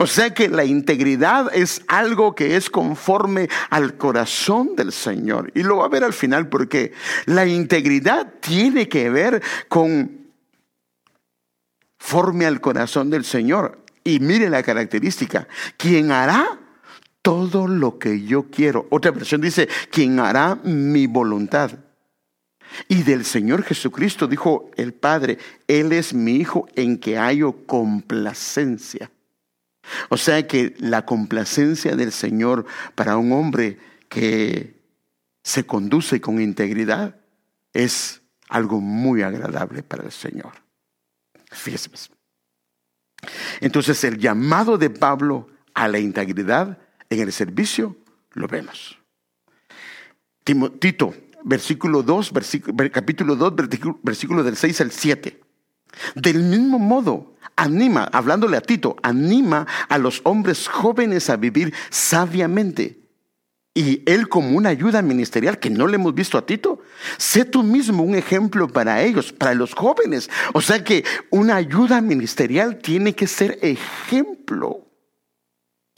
[0.00, 5.52] O sea que la integridad es algo que es conforme al corazón del Señor.
[5.54, 6.92] Y lo va a ver al final porque
[7.26, 10.32] la integridad tiene que ver con
[11.96, 13.78] forme al corazón del Señor.
[14.02, 15.46] Y mire la característica,
[15.76, 16.58] quien hará
[17.22, 18.86] todo lo que yo quiero.
[18.90, 21.72] Otra versión dice, quien hará mi voluntad.
[22.86, 29.10] Y del Señor Jesucristo dijo el Padre, Él es mi Hijo en que hallo complacencia.
[30.10, 33.78] O sea que la complacencia del Señor para un hombre
[34.08, 34.78] que
[35.42, 37.16] se conduce con integridad
[37.72, 40.52] es algo muy agradable para el Señor.
[41.50, 41.88] Fíjese.
[41.88, 42.10] Pues.
[43.60, 46.78] Entonces el llamado de Pablo a la integridad
[47.10, 47.96] en el servicio
[48.32, 48.98] lo vemos.
[50.78, 52.32] Tito versículo 2,
[52.92, 53.52] capítulo 2,
[54.02, 55.40] versículo, del 6 al 7.
[56.14, 62.98] Del mismo modo, anima, hablándole a Tito, anima a los hombres jóvenes a vivir sabiamente.
[63.74, 66.82] Y él como una ayuda ministerial que no le hemos visto a Tito,
[67.16, 70.28] sé tú mismo un ejemplo para ellos, para los jóvenes.
[70.52, 74.87] O sea que una ayuda ministerial tiene que ser ejemplo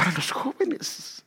[0.00, 1.22] para los jóvenes.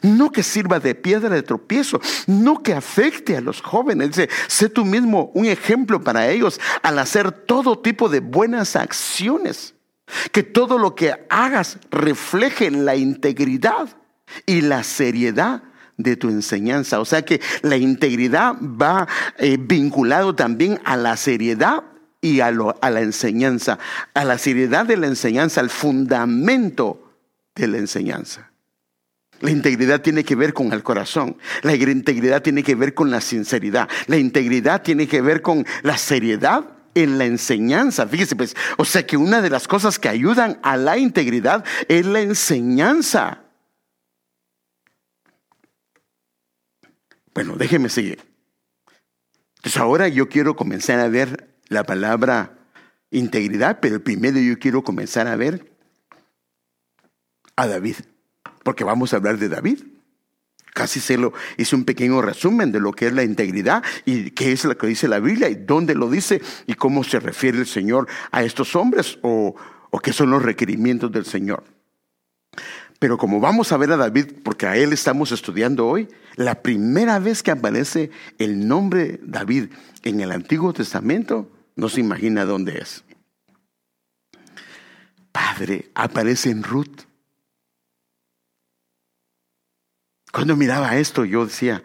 [0.00, 4.08] No que sirva de piedra de tropiezo, no que afecte a los jóvenes.
[4.08, 9.74] Dice, sé tú mismo un ejemplo para ellos al hacer todo tipo de buenas acciones.
[10.32, 13.90] Que todo lo que hagas refleje la integridad
[14.46, 15.62] y la seriedad
[15.98, 17.00] de tu enseñanza.
[17.00, 21.84] O sea que la integridad va eh, vinculado también a la seriedad
[22.22, 23.78] y a, la enseñanza,
[24.14, 27.18] a la seriedad de la enseñanza, al fundamento
[27.54, 28.52] de la enseñanza.
[29.40, 31.36] La integridad tiene que ver con el corazón.
[31.62, 33.88] La integridad tiene que ver con la sinceridad.
[34.06, 38.06] La integridad tiene que ver con la seriedad en la enseñanza.
[38.06, 42.06] Fíjese, pues, o sea que una de las cosas que ayudan a la integridad es
[42.06, 43.42] la enseñanza.
[47.34, 48.20] Bueno, déjeme seguir.
[49.56, 52.58] Entonces ahora yo quiero comenzar a ver la palabra
[53.10, 55.72] integridad, pero primero yo quiero comenzar a ver
[57.56, 57.96] a David,
[58.62, 59.80] porque vamos a hablar de David.
[60.72, 64.52] Casi se lo hice un pequeño resumen de lo que es la integridad y qué
[64.52, 67.66] es lo que dice la Biblia y dónde lo dice y cómo se refiere el
[67.66, 69.54] Señor a estos hombres o,
[69.90, 71.64] o qué son los requerimientos del Señor.
[72.98, 77.18] Pero como vamos a ver a David, porque a él estamos estudiando hoy, la primera
[77.18, 79.70] vez que aparece el nombre David
[80.04, 83.04] en el Antiguo Testamento, no se imagina dónde es.
[85.32, 87.02] Padre, aparece en Ruth.
[90.32, 91.82] Cuando miraba esto, yo decía,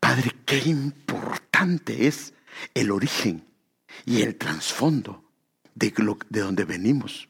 [0.00, 2.34] Padre, qué importante es
[2.74, 3.44] el origen
[4.04, 5.24] y el trasfondo
[5.74, 5.92] de,
[6.28, 7.28] de donde venimos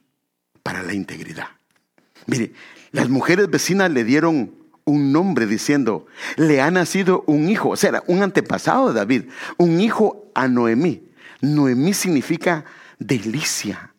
[0.62, 1.48] para la integridad.
[2.26, 2.52] Mire,
[2.92, 8.02] las mujeres vecinas le dieron un nombre diciendo, le ha nacido un hijo, o sea,
[8.06, 9.24] un antepasado de David,
[9.58, 11.05] un hijo a Noemí.
[11.40, 12.64] Noemí significa
[12.98, 13.94] delicia,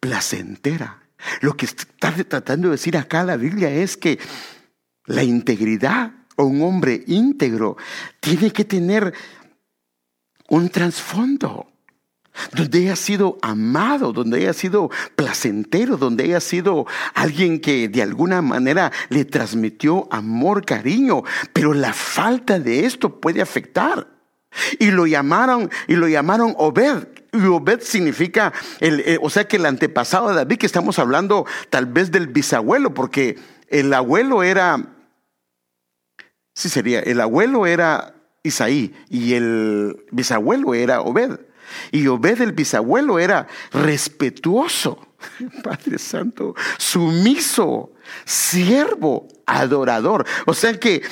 [0.00, 1.02] placentera.
[1.40, 4.18] Lo que está tratando de decir acá la Biblia es que
[5.06, 7.76] la integridad o un hombre íntegro
[8.20, 9.14] tiene que tener
[10.48, 11.68] un trasfondo
[12.52, 18.42] donde haya sido amado, donde haya sido placentero, donde haya sido alguien que de alguna
[18.42, 24.13] manera le transmitió amor, cariño, pero la falta de esto puede afectar.
[24.78, 27.08] Y lo llamaron, y lo llamaron Obed.
[27.32, 31.46] Y Obed significa, el, eh, o sea que el antepasado de David, que estamos hablando
[31.70, 33.38] tal vez del bisabuelo, porque
[33.68, 34.94] el abuelo era
[36.54, 38.14] Sí sería, el abuelo era
[38.44, 41.40] Isaí y el bisabuelo era Obed.
[41.90, 45.08] Y Obed, el bisabuelo, era respetuoso,
[45.64, 47.92] Padre Santo, sumiso,
[48.24, 50.24] siervo, adorador.
[50.46, 51.02] O sea que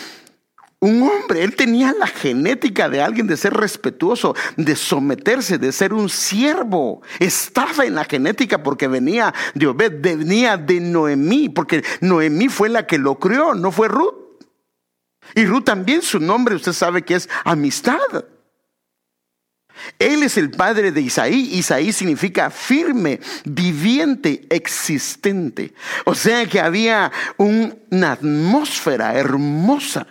[0.83, 5.93] un hombre, él tenía la genética de alguien de ser respetuoso, de someterse, de ser
[5.93, 7.03] un siervo.
[7.21, 12.85] Estaba en la genética porque venía de Obed, venía de Noemí, porque Noemí fue la
[12.85, 14.41] que lo crió, no fue Ruth.
[15.37, 18.01] Y Ruth también su nombre, usted sabe que es amistad.
[20.01, 21.49] Él es el padre de Isaí.
[21.55, 25.75] Isaí significa firme, viviente, existente.
[26.07, 30.09] O sea que había una atmósfera hermosa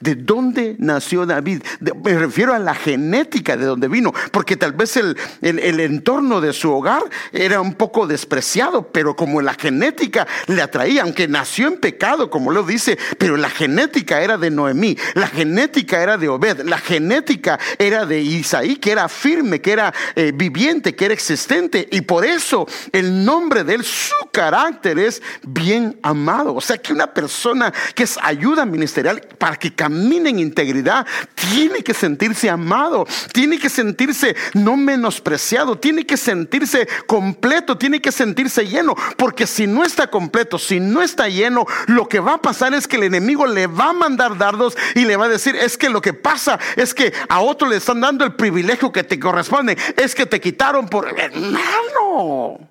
[0.00, 1.62] ¿De dónde nació David?
[2.04, 6.52] me refiero a la genética de dónde vino, porque tal vez el, el, entorno de
[6.52, 11.78] su hogar era un poco despreciado, pero como la genética le atraía, aunque nació en
[11.78, 16.60] pecado, como lo dice, pero la genética era de Noemí, la genética era de Obed,
[16.64, 21.88] la genética era de Isaí, que era firme, que era eh, viviente, que era existente,
[21.90, 26.54] y por eso el nombre de él, su carácter es bien amado.
[26.54, 31.94] O sea que una persona que es ayuda ministerial para camina en integridad, tiene que
[31.94, 38.94] sentirse amado, tiene que sentirse no menospreciado, tiene que sentirse completo, tiene que sentirse lleno,
[39.16, 42.86] porque si no está completo, si no está lleno, lo que va a pasar es
[42.86, 45.88] que el enemigo le va a mandar dardos y le va a decir, es que
[45.88, 49.76] lo que pasa es que a otro le están dando el privilegio que te corresponde,
[49.96, 52.70] es que te quitaron por hermano.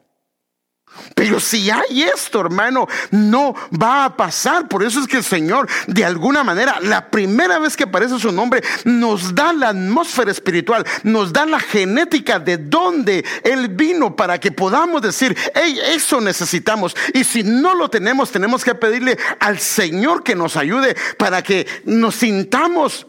[1.15, 4.67] Pero si hay esto, hermano, no va a pasar.
[4.67, 8.32] Por eso es que el Señor, de alguna manera, la primera vez que aparece su
[8.32, 14.39] nombre, nos da la atmósfera espiritual, nos da la genética de dónde Él vino para
[14.39, 16.95] que podamos decir, hey, eso necesitamos.
[17.13, 21.67] Y si no lo tenemos, tenemos que pedirle al Señor que nos ayude para que
[21.86, 23.08] nos sintamos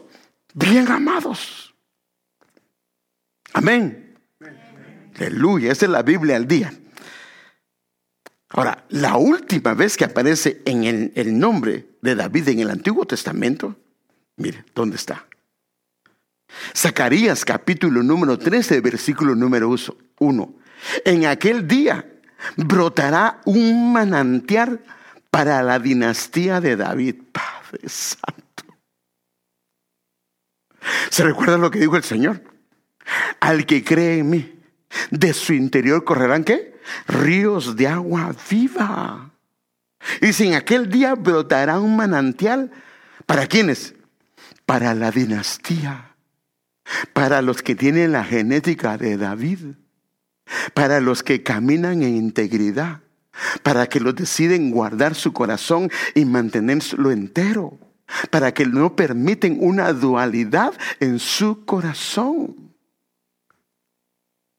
[0.53, 1.73] bien amados.
[3.53, 4.17] Amén.
[5.17, 6.73] Aleluya, esa es la Biblia al día.
[8.53, 10.83] Ahora, la última vez que aparece en
[11.15, 13.77] el, nombre de David en el Antiguo Testamento,
[14.35, 15.25] mire, ¿dónde está?
[16.75, 19.73] Zacarías capítulo número 13, versículo número
[20.19, 20.55] 1.
[21.05, 22.05] En aquel día
[22.57, 24.81] brotará un manantial
[25.29, 27.15] para la dinastía de David.
[27.31, 28.65] Padre Santo.
[31.09, 32.43] ¿Se recuerda lo que dijo el Señor?
[33.39, 34.59] Al que cree en mí,
[35.09, 36.70] de su interior correrán qué?
[37.07, 39.31] Ríos de agua viva.
[40.21, 42.71] Y si en aquel día brotará un manantial,
[43.25, 43.95] ¿para quiénes?
[44.65, 46.15] Para la dinastía,
[47.13, 49.75] para los que tienen la genética de David,
[50.73, 53.01] para los que caminan en integridad,
[53.63, 57.79] para que los deciden guardar su corazón y mantenerlo entero,
[58.29, 62.73] para que no permiten una dualidad en su corazón.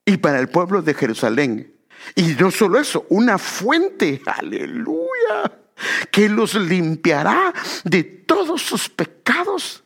[0.05, 1.75] Y para el pueblo de Jerusalén,
[2.15, 5.61] y no solo eso, una fuente, aleluya,
[6.11, 7.53] que los limpiará
[7.85, 9.83] de todos sus pecados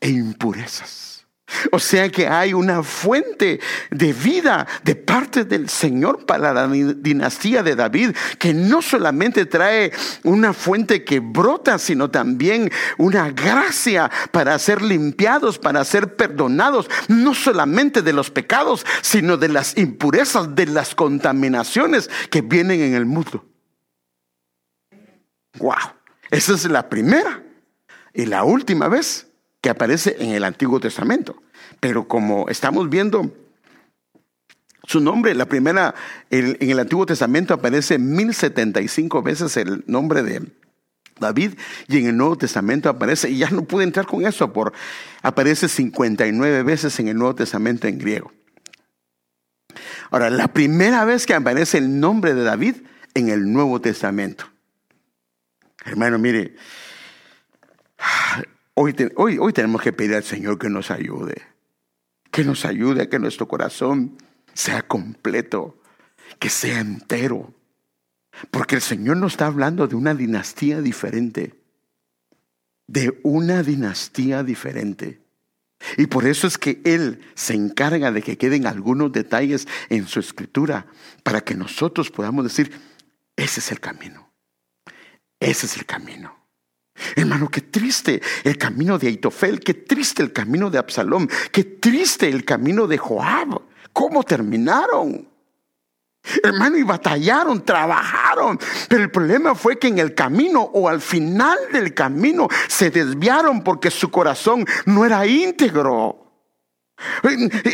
[0.00, 1.15] e impurezas.
[1.72, 7.62] O sea que hay una fuente de vida de parte del Señor para la dinastía
[7.62, 9.92] de David, que no solamente trae
[10.24, 17.34] una fuente que brota, sino también una gracia para ser limpiados, para ser perdonados, no
[17.34, 23.06] solamente de los pecados, sino de las impurezas, de las contaminaciones que vienen en el
[23.06, 23.44] mundo.
[25.58, 25.74] Wow,
[26.30, 27.42] esa es la primera
[28.12, 29.25] y la última vez
[29.68, 31.42] aparece en el Antiguo Testamento.
[31.80, 33.32] Pero como estamos viendo,
[34.84, 35.94] su nombre, la primera,
[36.30, 40.42] en el Antiguo Testamento aparece 1075 veces el nombre de
[41.18, 41.54] David
[41.88, 44.72] y en el Nuevo Testamento aparece, y ya no pude entrar con eso, por,
[45.22, 48.32] aparece 59 veces en el Nuevo Testamento en griego.
[50.10, 52.76] Ahora, la primera vez que aparece el nombre de David
[53.14, 54.46] en el Nuevo Testamento.
[55.84, 56.54] Hermano, mire,
[58.76, 61.56] hoy, hoy, hoy tenemos que pedir al Señor que nos ayude
[62.36, 64.18] que nos ayude a que nuestro corazón
[64.52, 65.80] sea completo,
[66.38, 67.54] que sea entero.
[68.50, 71.54] Porque el Señor nos está hablando de una dinastía diferente,
[72.86, 75.22] de una dinastía diferente.
[75.96, 80.20] Y por eso es que Él se encarga de que queden algunos detalles en su
[80.20, 80.88] escritura
[81.22, 82.70] para que nosotros podamos decir,
[83.36, 84.30] ese es el camino,
[85.40, 86.36] ese es el camino.
[87.14, 92.28] Hermano, qué triste el camino de Aitofel, qué triste el camino de Absalom, qué triste
[92.28, 93.60] el camino de Joab.
[93.92, 95.28] ¿Cómo terminaron?
[96.42, 101.56] Hermano, y batallaron, trabajaron, pero el problema fue que en el camino o al final
[101.72, 106.26] del camino se desviaron porque su corazón no era íntegro.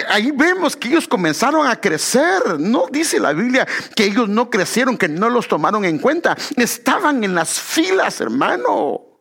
[0.09, 2.59] Ahí vemos que ellos comenzaron a crecer.
[2.59, 6.37] No dice la Biblia que ellos no crecieron, que no los tomaron en cuenta.
[6.57, 9.12] Estaban en las filas, hermano.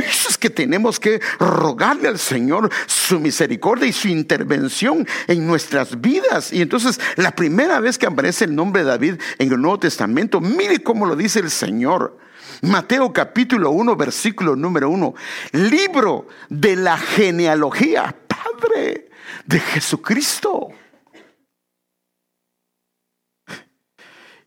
[0.00, 6.00] Eso es que tenemos que rogarle al Señor su misericordia y su intervención en nuestras
[6.00, 6.52] vidas.
[6.52, 10.40] Y entonces la primera vez que aparece el nombre de David en el Nuevo Testamento,
[10.40, 12.18] mire cómo lo dice el Señor.
[12.62, 15.14] Mateo capítulo 1, versículo número 1.
[15.52, 19.10] Libro de la genealogía, Padre
[19.46, 20.68] de Jesucristo.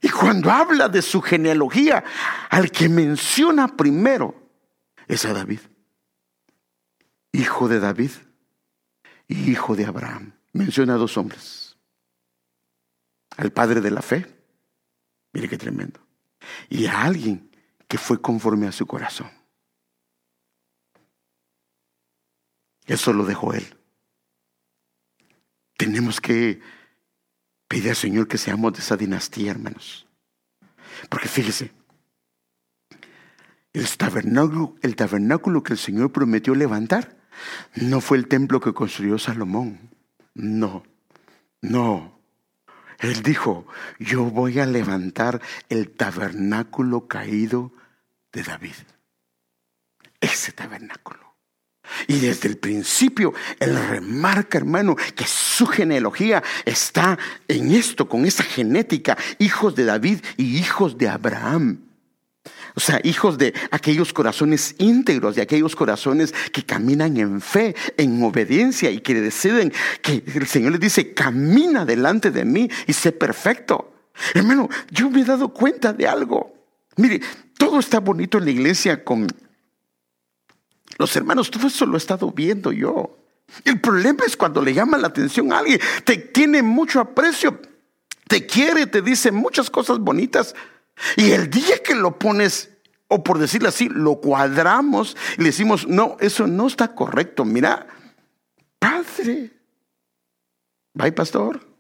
[0.02, 2.04] Y cuando habla de su genealogía,
[2.50, 4.43] al que menciona primero
[5.08, 5.60] es a David.
[7.32, 8.12] Hijo de David
[9.28, 10.34] y hijo de Abraham.
[10.52, 11.78] Menciona a dos hombres.
[13.38, 14.26] Al padre de la fe.
[15.34, 16.00] Mire qué tremendo.
[16.70, 17.50] Y a alguien
[17.88, 19.32] que fue conforme a su corazón.
[22.86, 23.78] Eso lo dejó él.
[25.78, 26.62] Tenemos que
[27.68, 30.06] pedir al Señor que seamos de esa dinastía, hermanos.
[31.10, 31.72] Porque fíjese,
[33.74, 37.18] el tabernáculo, el tabernáculo que el Señor prometió levantar
[37.76, 39.90] no fue el templo que construyó Salomón.
[40.36, 40.84] No,
[41.62, 42.20] no.
[43.00, 43.68] Él dijo,
[44.00, 47.74] yo voy a levantar el tabernáculo caído
[48.32, 48.76] de David.
[50.22, 51.20] Ese tabernáculo.
[52.08, 57.18] Y desde el principio él remarca, hermano, que su genealogía está
[57.48, 61.80] en esto, con esa genética, hijos de David y hijos de Abraham.
[62.76, 68.24] O sea, hijos de aquellos corazones íntegros, de aquellos corazones que caminan en fe, en
[68.24, 69.72] obediencia y que deciden
[70.02, 73.94] que el Señor les dice, camina delante de mí y sé perfecto.
[74.34, 76.54] Hermano, yo me he dado cuenta de algo.
[76.98, 77.22] Mire,
[77.58, 79.28] todo está bonito en la iglesia con
[80.98, 83.18] los hermanos, todo eso lo he estado viendo yo.
[83.66, 87.60] El problema es cuando le llama la atención a alguien, te tiene mucho aprecio,
[88.28, 90.56] te quiere, te dice muchas cosas bonitas,
[91.18, 92.72] y el día que lo pones,
[93.08, 97.46] o por decirlo así, lo cuadramos y le decimos, no, eso no está correcto.
[97.46, 97.88] Mira,
[98.80, 99.52] padre,
[100.94, 101.74] bye pastor,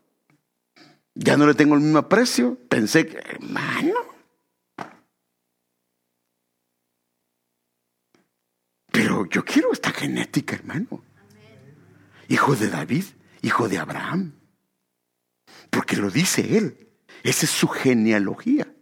[1.16, 2.58] ya no le tengo el mismo aprecio.
[2.68, 3.94] Pensé que, hermano.
[8.92, 11.04] Pero yo quiero esta genética, hermano.
[12.30, 13.06] Hijo de David,
[13.42, 14.34] hijo de Abraham.
[15.70, 16.90] Porque lo dice él.
[17.24, 18.73] Esa es su genealogía.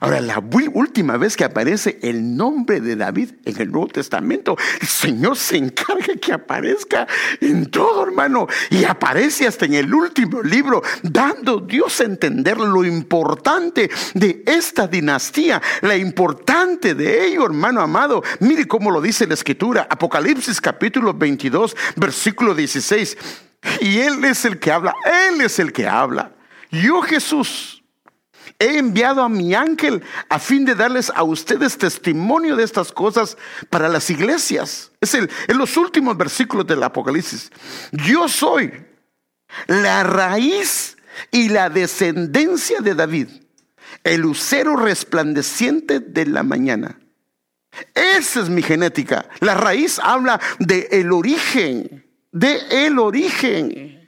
[0.00, 0.42] Ahora, la
[0.74, 5.56] última vez que aparece el nombre de David en el Nuevo Testamento, el Señor se
[5.56, 7.06] encarga que aparezca
[7.40, 12.84] en todo, hermano, y aparece hasta en el último libro, dando Dios a entender lo
[12.84, 18.22] importante de esta dinastía, la importante de ello, hermano amado.
[18.40, 23.16] Mire cómo lo dice la Escritura, Apocalipsis capítulo 22, versículo 16.
[23.80, 24.94] Y Él es el que habla,
[25.30, 26.32] Él es el que habla.
[26.70, 27.75] Yo Jesús
[28.58, 33.36] He enviado a mi ángel a fin de darles a ustedes testimonio de estas cosas
[33.70, 34.92] para las iglesias.
[35.00, 37.50] Es el, en los últimos versículos del Apocalipsis.
[37.92, 38.72] Yo soy
[39.66, 40.96] la raíz
[41.30, 43.28] y la descendencia de David,
[44.04, 46.98] el lucero resplandeciente de la mañana.
[47.94, 49.28] Esa es mi genética.
[49.40, 54.05] La raíz habla de el origen, de el origen.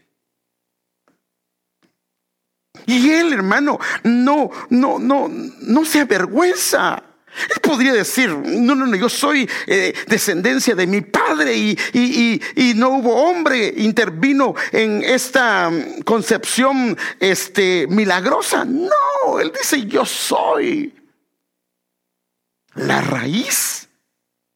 [2.86, 7.02] Y él, hermano, no, no, no, no se avergüenza.
[7.50, 12.74] Él podría decir, no, no, no, yo soy eh, descendencia de mi padre y, y,
[12.74, 18.64] no hubo hombre intervino en esta mm, concepción este, milagrosa.
[18.64, 20.94] No, él dice, yo soy
[22.74, 23.88] la raíz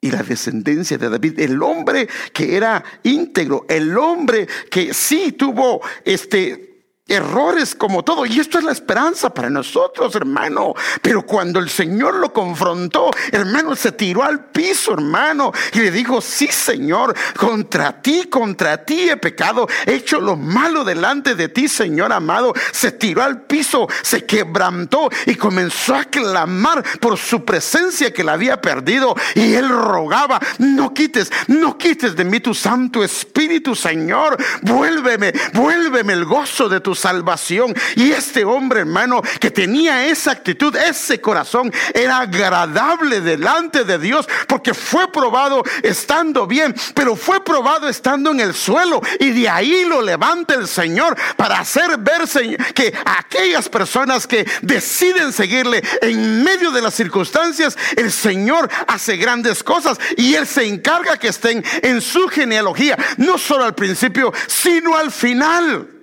[0.01, 5.81] y la descendencia de David, el hombre que era íntegro, el hombre que sí tuvo
[6.05, 6.72] este
[7.09, 8.25] errores como todo.
[8.27, 10.75] Y esto es la esperanza para nosotros, hermano.
[11.01, 15.53] Pero cuando el Señor lo confrontó, hermano, se tiró al piso, hermano.
[15.73, 19.69] Y le dijo, sí, Señor, contra ti, contra ti he pecado.
[19.87, 22.55] He hecho lo malo delante de ti, Señor amado.
[22.73, 28.35] Se tiró al piso, se quebrantó y comenzó a clamar por su presencia que la
[28.35, 29.15] había perdido.
[29.35, 34.37] Y él rogaba, no quites, no quites de mí tu Santo Espíritu, Señor.
[34.63, 37.75] Vuélveme, vuélveme el gozo de tu salvación.
[37.97, 44.29] Y este hombre, hermano, que tenía esa actitud, ese corazón, era agradable delante de Dios
[44.47, 49.01] porque fue probado estando bien, pero fue probado estando en el suelo.
[49.21, 55.33] Y de ahí lo levanta el Señor para hacer verse que aquellas personas que deciden
[55.33, 61.17] seguirle en medio de las circunstancias, el Señor hace grandes cosas y Él se encarga
[61.17, 66.02] que estén en su genealogía, no solo al principio, sino al final.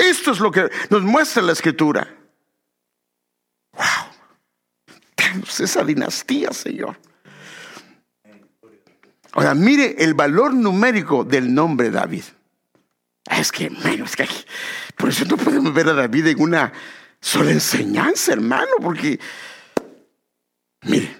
[0.00, 2.08] Esto es lo que nos muestra la escritura.
[3.72, 3.84] Wow.
[5.14, 6.96] Tenemos esa dinastía, Señor.
[9.32, 12.24] Ahora, mire el valor numérico del nombre David.
[13.30, 14.26] Es que, menos que
[14.96, 16.72] por eso no podemos ver a David en una
[17.20, 19.20] sola enseñanza, hermano, porque,
[20.82, 21.16] mire,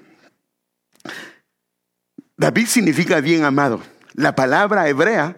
[2.37, 3.83] David significa bien amado.
[4.15, 5.37] La palabra hebrea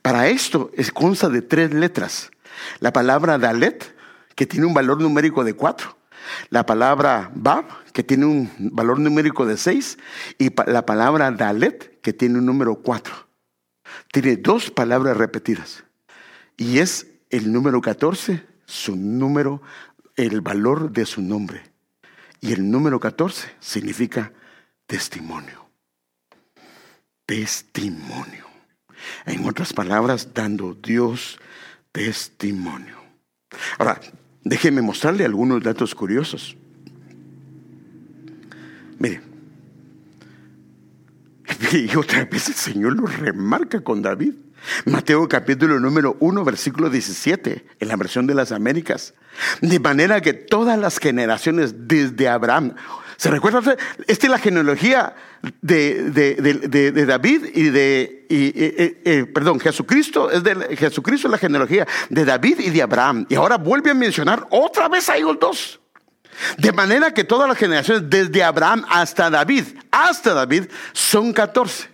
[0.00, 2.30] para esto es, consta de tres letras.
[2.80, 3.96] La palabra Dalet,
[4.34, 5.96] que tiene un valor numérico de cuatro.
[6.50, 9.98] La palabra Bab, que tiene un valor numérico de seis.
[10.38, 13.28] Y la palabra Dalet, que tiene un número cuatro.
[14.12, 15.84] Tiene dos palabras repetidas.
[16.56, 19.62] Y es el número 14, su número,
[20.16, 21.62] el valor de su nombre.
[22.40, 24.32] Y el número 14 significa
[24.86, 25.68] testimonio.
[27.26, 28.46] Testimonio.
[29.24, 31.38] En otras palabras, dando Dios
[31.92, 32.96] testimonio.
[33.78, 34.00] Ahora,
[34.44, 36.56] déjeme mostrarle algunos datos curiosos.
[38.98, 39.22] Mire,
[41.72, 44.34] y otra vez el Señor lo remarca con David.
[44.84, 49.14] Mateo capítulo número 1, versículo 17, en la versión de las Américas.
[49.62, 52.74] De manera que todas las generaciones desde Abraham,
[53.20, 53.76] ¿Se recuerda?
[54.06, 55.14] Esta es la genealogía
[55.60, 56.10] de,
[57.06, 62.60] David y de, eh, eh, perdón, Jesucristo es de Jesucristo es la genealogía de David
[62.60, 63.26] y de Abraham.
[63.28, 65.80] Y ahora vuelve a mencionar otra vez a ellos dos.
[66.56, 71.90] De manera que todas las generaciones, desde Abraham hasta David, hasta David, son 14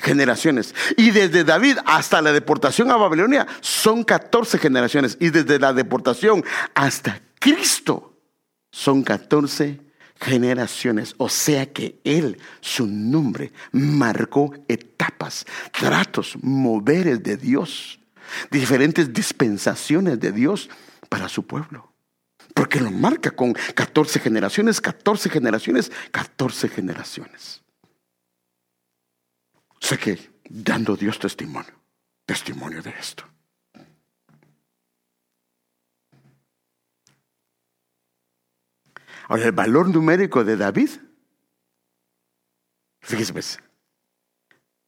[0.00, 0.74] generaciones.
[0.96, 5.16] Y desde David hasta la deportación a Babilonia, son 14 generaciones.
[5.20, 8.16] Y desde la deportación hasta Cristo,
[8.72, 9.91] son 14 generaciones
[10.22, 11.14] generaciones.
[11.18, 18.00] O sea que Él, su nombre, marcó etapas, tratos, moveres de Dios,
[18.50, 20.70] diferentes dispensaciones de Dios
[21.08, 21.92] para su pueblo.
[22.54, 27.62] Porque lo marca con 14 generaciones, 14 generaciones, 14 generaciones.
[29.68, 30.18] O sea que
[30.48, 31.74] dando Dios testimonio,
[32.26, 33.31] testimonio de esto.
[39.32, 40.90] Ahora, el valor numérico de David,
[43.00, 43.58] fíjese, pues,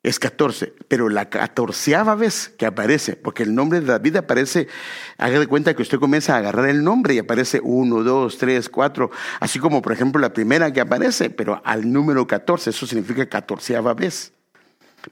[0.03, 4.69] es 14, pero la catorceava vez que aparece, porque el nombre de David aparece,
[5.17, 8.69] haga de cuenta que usted comienza a agarrar el nombre y aparece 1, 2, 3,
[8.69, 13.27] 4, así como por ejemplo la primera que aparece, pero al número 14, eso significa
[13.27, 14.35] catorceava vez.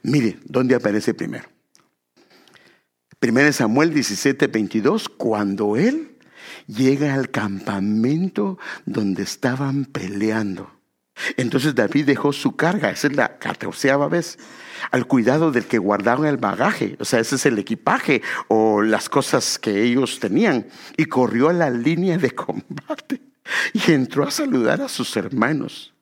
[0.03, 1.49] Mire, ¿dónde aparece primero?
[3.17, 6.12] Primero Samuel 17, 22, cuando él
[6.67, 10.71] llega al campamento donde estaban peleando.
[11.37, 14.39] Entonces David dejó su carga, esa es la catorceava vez,
[14.91, 19.09] al cuidado del que guardaba el bagaje, o sea, ese es el equipaje o las
[19.09, 23.21] cosas que ellos tenían, y corrió a la línea de combate
[23.73, 25.92] y entró a saludar a sus hermanos.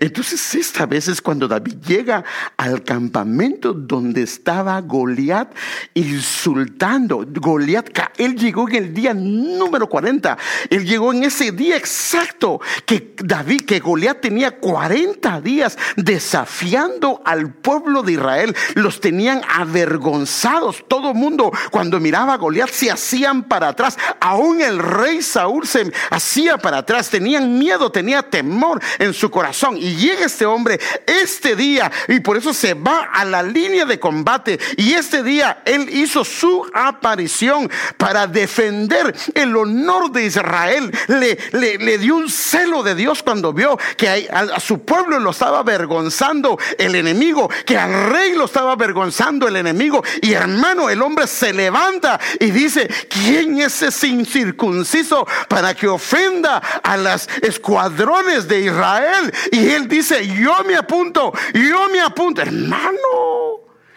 [0.00, 2.24] Entonces esta vez es cuando David llega
[2.56, 5.54] al campamento donde estaba Goliat
[5.92, 7.26] insultando.
[7.26, 10.38] Goliat, él llegó en el día número 40.
[10.70, 17.52] Él llegó en ese día exacto que David, que Goliat tenía 40 días desafiando al
[17.52, 18.56] pueblo de Israel.
[18.74, 20.84] Los tenían avergonzados.
[20.88, 23.98] Todo mundo cuando miraba a Goliat se hacían para atrás.
[24.20, 27.10] Aún el rey Saúl se hacía para atrás.
[27.10, 32.36] Tenían miedo, tenía temor en su corazón y llega este hombre este día y por
[32.36, 34.58] eso se va a la línea de combate.
[34.76, 40.92] Y este día él hizo su aparición para defender el honor de Israel.
[41.08, 45.30] Le, le, dio un celo de Dios cuando vio que a, a su pueblo lo
[45.30, 50.04] estaba avergonzando el enemigo, que al rey lo estaba avergonzando el enemigo.
[50.22, 56.58] Y hermano, el hombre se levanta y dice, ¿quién es ese incircunciso para que ofenda
[56.82, 59.32] a las escuadrones de Israel?
[59.52, 62.42] Y él dice, yo me apunto, yo me apunto.
[62.42, 62.98] Hermano,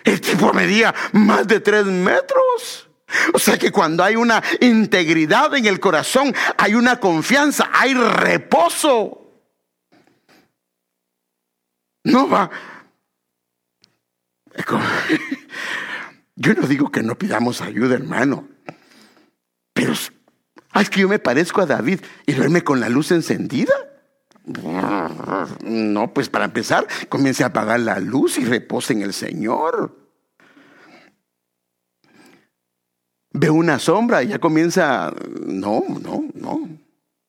[0.04, 2.90] el tipo medía más de tres metros.
[3.34, 9.18] O sea que cuando hay una integridad en el corazón, hay una confianza, hay reposo.
[12.04, 12.50] No va.
[16.36, 18.48] Yo no digo que no pidamos ayuda, hermano.
[19.74, 23.74] Pero es que yo me parezco a David y verme con la luz encendida.
[24.44, 29.98] No, pues para empezar, comience a apagar la luz y repose en el Señor.
[33.34, 35.14] Ve una sombra y ya comienza.
[35.46, 36.70] No, no, no.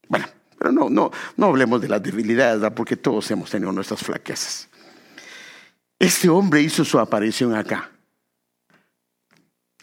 [0.08, 0.26] Bueno,
[0.58, 4.68] pero no, no, no hablemos de las debilidades, porque todos hemos tenido nuestras flaquezas.
[5.98, 7.90] Este hombre hizo su aparición acá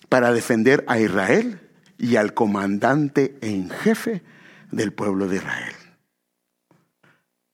[0.09, 1.61] para defender a Israel
[1.97, 4.23] y al comandante en jefe
[4.71, 5.78] del pueblo de Israel.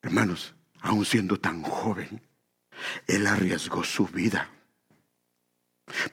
[0.06, 2.22] Hermanos, aun siendo tan joven,
[3.08, 4.52] él arriesgó su vida.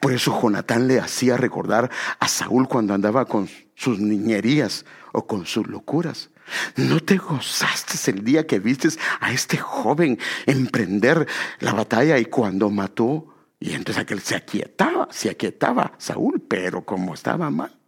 [0.00, 5.44] Por eso Jonatán le hacía recordar a Saúl cuando andaba con sus niñerías o con
[5.44, 6.30] sus locuras.
[6.76, 11.26] ¿No te gozaste el día que vistes a este joven emprender
[11.60, 13.28] la batalla y cuando mató?
[13.60, 17.78] Y entonces aquel se aquietaba, se aquietaba Saúl, pero como estaba mal.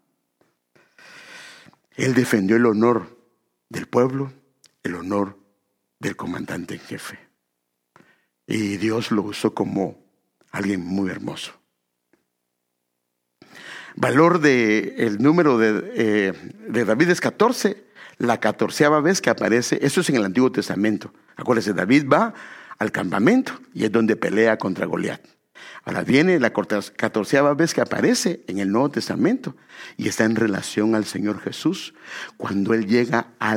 [1.97, 3.19] Él defendió el honor
[3.71, 4.35] del pueblo,
[4.83, 5.44] el honor
[6.05, 7.19] del comandante en jefe.
[8.47, 10.05] Y Dios lo usó como
[10.51, 11.53] alguien muy hermoso.
[13.97, 16.33] Valor de el número de, eh,
[16.69, 17.85] de David es 14,
[18.19, 21.13] la catorceava vez que aparece, eso es en el Antiguo Testamento.
[21.37, 22.35] Acuérdense, David va
[22.79, 25.23] al campamento y es donde pelea contra Goliat.
[25.85, 29.57] Ahora viene la catorceava vez que aparece en el Nuevo Testamento
[29.97, 31.95] y está en relación al Señor Jesús
[32.37, 33.57] cuando Él llega a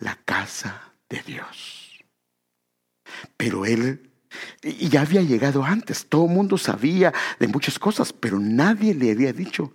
[0.00, 2.04] la casa de Dios.
[3.36, 4.10] Pero él
[4.62, 9.32] ya había llegado antes, todo el mundo sabía de muchas cosas, pero nadie le había
[9.32, 9.72] dicho,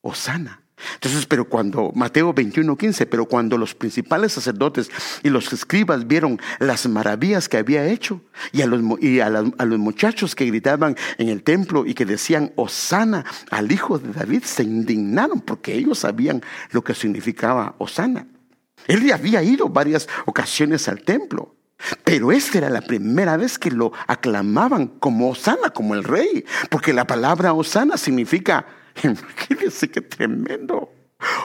[0.00, 0.62] Osana.
[0.94, 4.90] Entonces, pero cuando, Mateo 21, 15, pero cuando los principales sacerdotes
[5.22, 8.20] y los escribas vieron las maravillas que había hecho
[8.50, 12.06] y a los, y a, a los muchachos que gritaban en el templo y que
[12.06, 18.26] decían, Osana al hijo de David, se indignaron porque ellos sabían lo que significaba Osana.
[18.86, 21.54] Él ya había ido varias ocasiones al templo.
[22.04, 26.44] Pero esta era la primera vez que lo aclamaban como Osana, como el rey.
[26.70, 28.66] Porque la palabra Osana significa,
[29.02, 30.91] imagínense qué tremendo.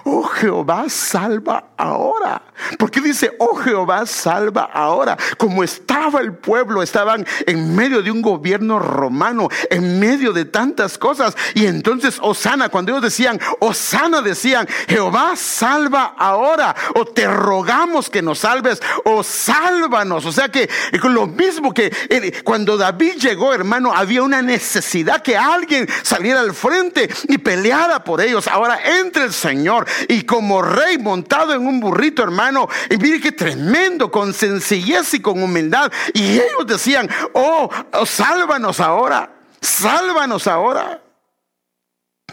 [0.04, 2.42] Oh Jehová, salva ahora.
[2.80, 5.18] Porque dice, oh Jehová, salva ahora.
[5.38, 10.98] Como estaba el pueblo, estaban en medio de un gobierno romano, en medio de tantas
[10.98, 11.36] cosas.
[11.54, 16.76] Y entonces, Osana, cuando ellos decían, Osana decían, Jehová, salva ahora.
[16.96, 20.26] O te rogamos que nos salves, o sálvanos.
[20.26, 20.70] O sea que
[21.08, 26.54] lo mismo que eh, cuando David llegó, hermano, había una necesidad que alguien saliera al
[26.54, 28.48] frente y peleara por ellos.
[28.48, 29.67] Ahora entre el Señor
[30.08, 32.68] y como rey montado en un burrito, hermano.
[32.90, 35.92] Y mire qué tremendo, con sencillez y con humildad.
[36.14, 39.32] Y ellos decían, oh, oh sálvanos ahora.
[39.62, 41.02] sálvanos ahora.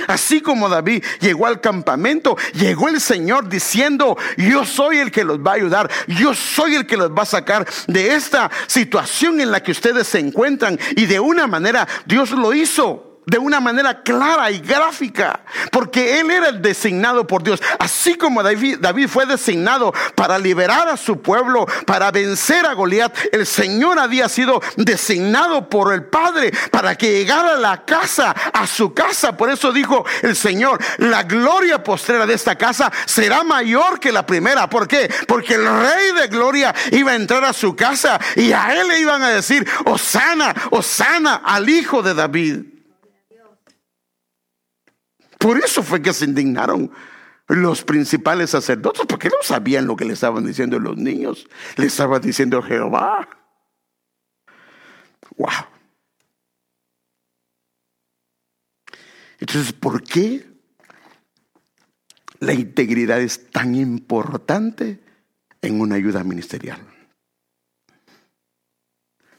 [0.08, 5.38] Así como David llegó al campamento, llegó el Señor diciendo, yo soy el que los
[5.38, 9.52] va a ayudar, yo soy el que los va a sacar de esta situación en
[9.52, 10.80] la que ustedes se encuentran.
[10.96, 16.30] Y de una manera Dios lo hizo de una manera clara y gráfica, porque él
[16.30, 21.66] era el designado por Dios, así como David, fue designado para liberar a su pueblo,
[21.86, 27.52] para vencer a Goliat, el Señor había sido designado por el Padre para que llegara
[27.52, 29.36] a la casa, a su casa.
[29.36, 34.26] Por eso dijo el Señor, la gloria postrera de esta casa será mayor que la
[34.26, 34.68] primera.
[34.68, 35.12] ¿Por qué?
[35.26, 39.00] Porque el Rey de Gloria iba a entrar a su casa y a él le
[39.00, 42.73] iban a decir, Osana, Osana al Hijo de David.
[45.44, 46.90] Por eso fue que se indignaron
[47.48, 51.46] los principales sacerdotes, porque no sabían lo que le estaban diciendo los niños.
[51.76, 53.28] Le estaba diciendo Jehová.
[55.36, 55.50] Wow.
[59.38, 60.46] Entonces, ¿por qué
[62.40, 65.04] la integridad es tan importante
[65.60, 66.80] en una ayuda ministerial?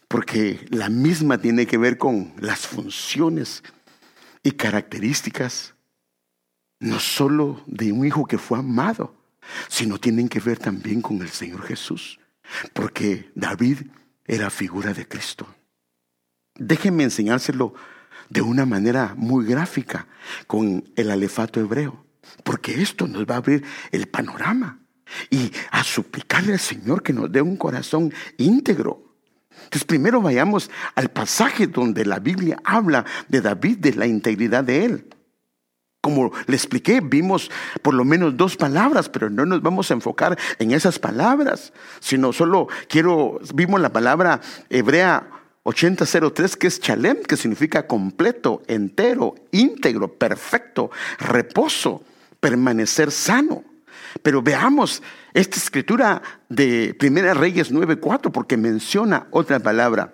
[0.08, 3.64] Porque la misma tiene que ver con las funciones
[4.44, 5.75] y características
[6.80, 9.16] no solo de un hijo que fue amado,
[9.68, 12.20] sino tienen que ver también con el Señor Jesús,
[12.74, 13.80] porque David
[14.26, 15.48] era figura de Cristo.
[16.56, 17.74] Déjenme enseñárselo
[18.30, 20.08] de una manera muy gráfica
[20.48, 22.06] con el alefato hebreo,
[22.44, 24.80] porque esto nos va a abrir el panorama
[25.30, 29.16] y a suplicarle al Señor que nos dé un corazón íntegro.
[29.52, 34.86] Entonces primero vayamos al pasaje donde la Biblia habla de David, de la integridad de
[34.86, 35.15] él.
[36.06, 37.50] Como le expliqué, vimos
[37.82, 42.32] por lo menos dos palabras, pero no nos vamos a enfocar en esas palabras, sino
[42.32, 44.40] solo quiero, vimos la palabra
[44.70, 45.28] hebrea
[45.64, 52.04] 8003, que es chalem, que significa completo, entero, íntegro, perfecto, reposo,
[52.40, 53.64] permanecer sano.
[54.22, 55.02] Pero veamos
[55.34, 60.14] esta escritura de Primera Reyes 9.4, porque menciona otra palabra.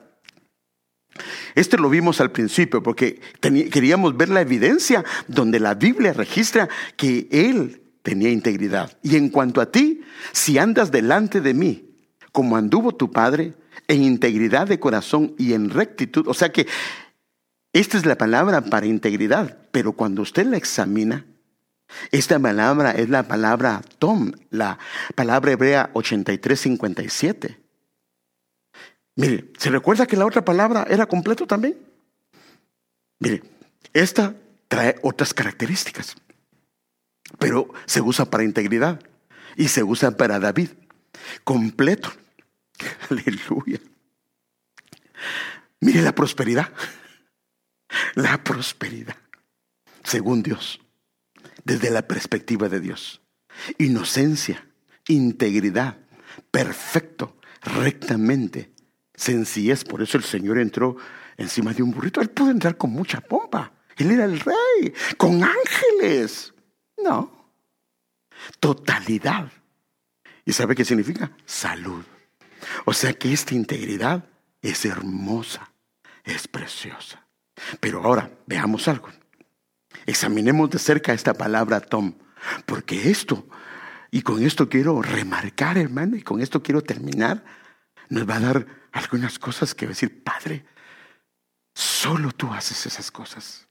[1.56, 7.28] Este lo vimos al principio porque queríamos ver la evidencia donde la Biblia registra que
[7.32, 8.98] Él tenía integridad.
[9.04, 10.02] Y en cuanto a ti,
[10.32, 11.92] si andas delante de mí,
[12.32, 13.54] como anduvo tu Padre,
[13.88, 16.68] en integridad de corazón y en rectitud, o sea que
[17.74, 21.26] esta es la palabra para integridad, pero cuando usted la examina,
[22.12, 24.80] esta palabra es la palabra Tom, la
[25.16, 27.61] palabra hebrea 8357.
[29.16, 31.78] Mire, ¿se recuerda que la otra palabra era completo también?
[33.20, 33.44] Mire,
[33.94, 34.36] esta
[34.68, 36.16] trae otras características,
[37.38, 39.02] pero se usa para integridad
[39.56, 40.70] y se usa para David.
[41.44, 42.12] Completo.
[43.10, 43.80] Aleluya.
[45.82, 46.72] Mire la prosperidad.
[48.16, 49.18] La prosperidad,
[50.04, 50.80] según Dios,
[51.66, 53.22] desde la perspectiva de Dios.
[53.78, 54.66] Inocencia,
[55.08, 55.98] integridad,
[56.52, 58.71] perfecto, rectamente,
[59.22, 59.84] sencillez.
[59.84, 60.98] Por eso el Señor entró
[61.38, 62.22] encima de un burrito.
[62.22, 63.72] Él pudo entrar con mucha pompa.
[63.98, 66.54] Él era el rey, con ángeles.
[67.04, 67.54] No.
[68.60, 69.52] Totalidad.
[70.44, 71.32] ¿Y sabe qué significa?
[71.46, 72.04] Salud.
[72.86, 74.26] O sea que esta integridad
[74.62, 75.72] es hermosa,
[76.24, 77.28] es preciosa.
[77.80, 79.10] Pero ahora veamos algo.
[80.06, 82.14] Examinemos de cerca esta palabra Tom,
[82.66, 83.46] porque esto,
[84.10, 87.44] y con esto quiero remarcar, hermano, y con esto quiero terminar,
[88.10, 90.66] nos va a dar algunas cosas que decir, Padre,
[91.74, 93.68] solo tú haces esas cosas.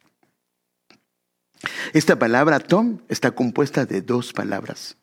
[1.93, 4.97] Esta palabra Tom está compuesta de dos palabras.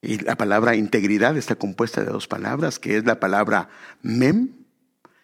[0.00, 3.68] Y la palabra integridad está compuesta de dos palabras, que es la palabra
[4.02, 4.50] mem,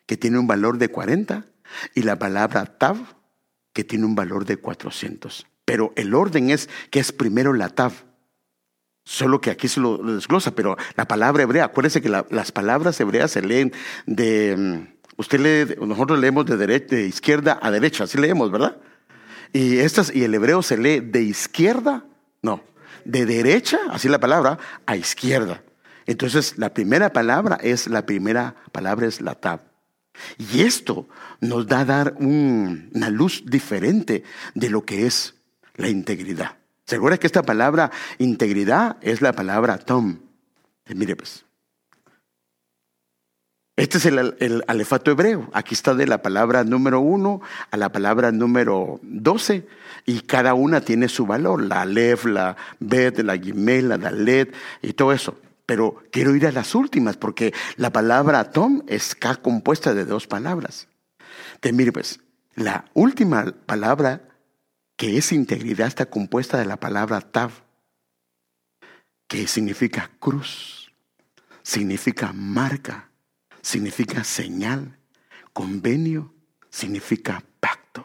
[0.06, 1.46] que tiene un valor de 40,
[1.94, 2.96] y la palabra tav,
[3.72, 5.46] que tiene un valor de 400.
[5.64, 7.92] Pero el orden es que es primero la tav,
[9.10, 13.30] Solo que aquí se lo, desglosa, pero la palabra hebrea, acuérdense que las palabras hebreas
[13.30, 13.72] se leen
[14.04, 18.76] de, mm, usted lee, nosotros leemos de, derecha, de izquierda a derecha, así leemos, ¿verdad?
[19.54, 22.04] Y, estas, y el hebreo se lee de izquierda,
[22.42, 22.62] no,
[23.06, 25.62] de derecha, así la palabra, a izquierda.
[26.04, 29.60] Entonces, la primera palabra es, la primera palabra es la tab.
[30.36, 31.08] Y esto
[31.40, 34.22] nos da a dar una luz diferente
[34.54, 35.34] de lo que es
[35.76, 36.57] la integridad.
[36.88, 40.20] ¿Se que esta palabra integridad es la palabra tom?
[40.86, 41.44] Eh, mire pues.
[43.76, 45.50] Este es el, alefato hebreo.
[45.52, 49.68] Aquí está de la palabra número uno a la palabra número doce.
[50.06, 51.62] Y cada una tiene su valor.
[51.62, 55.38] La alef, la bet, la gimel, la dalet y todo eso.
[55.66, 60.88] Pero quiero ir a las últimas porque la palabra tom está compuesta de dos palabras.
[61.60, 62.20] Te mire pues,
[62.54, 64.27] La última palabra
[64.98, 67.52] que es integridad está compuesta de la palabra tav,
[69.28, 70.92] que significa cruz,
[71.62, 73.08] significa marca,
[73.62, 74.98] significa señal,
[75.52, 76.34] convenio,
[76.68, 78.04] significa pacto.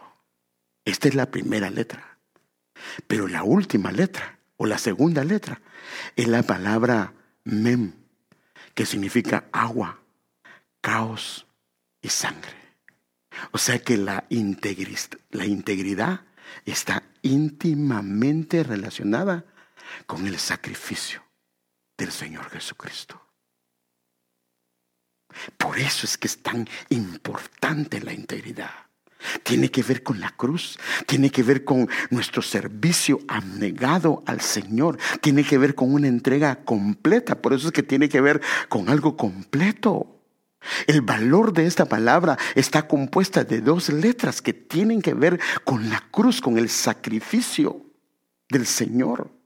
[0.85, 2.19] Esta es la primera letra.
[3.07, 5.61] Pero la última letra, o la segunda letra,
[6.15, 7.93] es la palabra mem,
[8.75, 9.99] que significa agua,
[10.79, 11.47] caos
[12.03, 12.55] y sangre.
[13.51, 14.25] O sea que la,
[15.31, 16.21] la integridad
[16.65, 19.45] está íntimamente relacionada
[20.05, 21.23] con el sacrificio
[21.97, 23.21] del Señor Jesucristo.
[25.57, 28.71] Por eso es que es tan importante la integridad.
[29.43, 34.97] Tiene que ver con la cruz, tiene que ver con nuestro servicio abnegado al Señor,
[35.21, 38.89] tiene que ver con una entrega completa, por eso es que tiene que ver con
[38.89, 40.22] algo completo.
[40.87, 45.89] El valor de esta palabra está compuesta de dos letras que tienen que ver con
[45.89, 47.81] la cruz, con el sacrificio
[48.49, 49.42] del Señor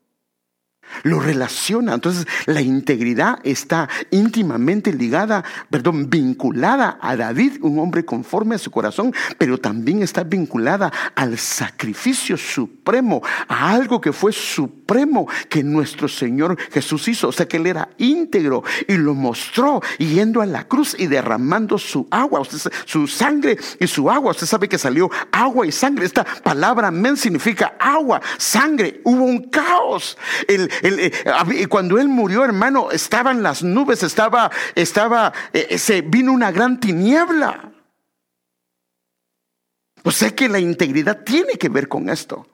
[1.04, 1.94] lo relaciona.
[1.94, 8.72] Entonces la integridad está íntimamente ligada, perdón, vinculada a David, un hombre conforme a su
[8.72, 16.08] corazón, pero también está vinculada al sacrificio supremo, a algo que fue supremo que nuestro
[16.08, 17.30] Señor Jesús hizo.
[17.30, 21.78] O sea que Él era íntegro y lo mostró yendo a la cruz y derramando
[21.78, 22.42] su agua,
[22.86, 24.32] su sangre y su agua.
[24.32, 26.06] Usted sabe que salió agua y sangre.
[26.06, 29.02] Esta palabra men significa agua, sangre.
[29.04, 30.18] Hubo un caos.
[30.48, 36.52] El, eh, cuando él murió, hermano, estaban las nubes, estaba, estaba, eh, se vino una
[36.52, 37.72] gran tiniebla.
[40.04, 42.48] O sea que la integridad tiene que ver con esto.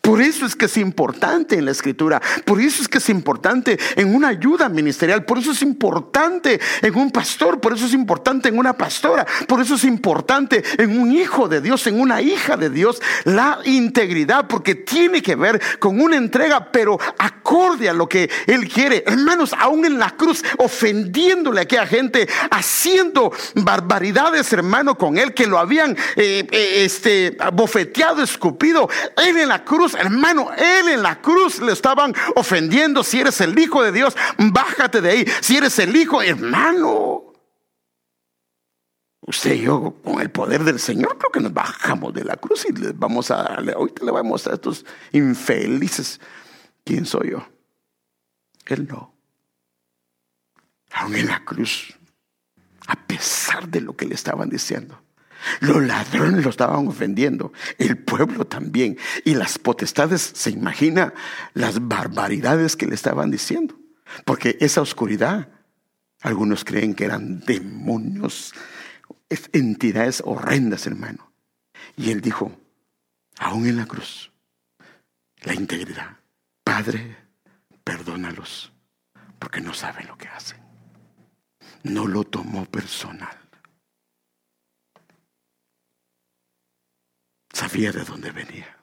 [0.00, 3.78] Por eso es que es importante en la escritura, por eso es que es importante
[3.96, 8.48] en una ayuda ministerial, por eso es importante en un pastor, por eso es importante
[8.48, 12.56] en una pastora, por eso es importante en un hijo de Dios, en una hija
[12.56, 18.08] de Dios, la integridad, porque tiene que ver con una entrega, pero acorde a lo
[18.08, 19.04] que Él quiere.
[19.06, 25.46] Hermanos, aún en la cruz, ofendiéndole a aquella gente, haciendo barbaridades, hermano, con Él, que
[25.46, 31.20] lo habían eh, eh, este, bofeteado, escupido, Él en la cruz hermano, él en la
[31.20, 33.02] cruz le estaban ofendiendo.
[33.02, 35.24] Si eres el hijo de Dios, bájate de ahí.
[35.40, 37.24] Si eres el hijo, hermano.
[39.20, 42.66] Usted y yo, con el poder del Señor, creo que nos bajamos de la cruz
[42.68, 46.20] y les vamos a, ahorita le voy a mostrar a estos infelices
[46.84, 47.46] quién soy yo.
[48.66, 49.14] Él no.
[50.92, 51.94] Aún en la cruz,
[52.86, 55.00] a pesar de lo que le estaban diciendo,
[55.60, 58.98] los ladrones lo estaban ofendiendo, el pueblo también.
[59.24, 61.14] Y las potestades, se imagina
[61.54, 63.78] las barbaridades que le estaban diciendo.
[64.24, 65.48] Porque esa oscuridad,
[66.20, 68.52] algunos creen que eran demonios,
[69.52, 71.32] entidades horrendas, hermano.
[71.96, 72.52] Y él dijo,
[73.38, 74.32] aún en la cruz,
[75.42, 76.18] la integridad,
[76.64, 77.16] Padre,
[77.82, 78.72] perdónalos,
[79.38, 80.58] porque no saben lo que hacen.
[81.82, 83.39] No lo tomó personal.
[87.60, 88.78] Sabía de dónde venía.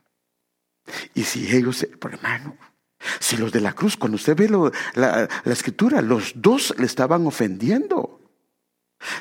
[1.15, 2.55] Y si ellos, por hermano,
[3.19, 4.49] si los de la cruz, cuando usted ve
[4.93, 8.21] la, escritura, los dos le estaban ofendiendo.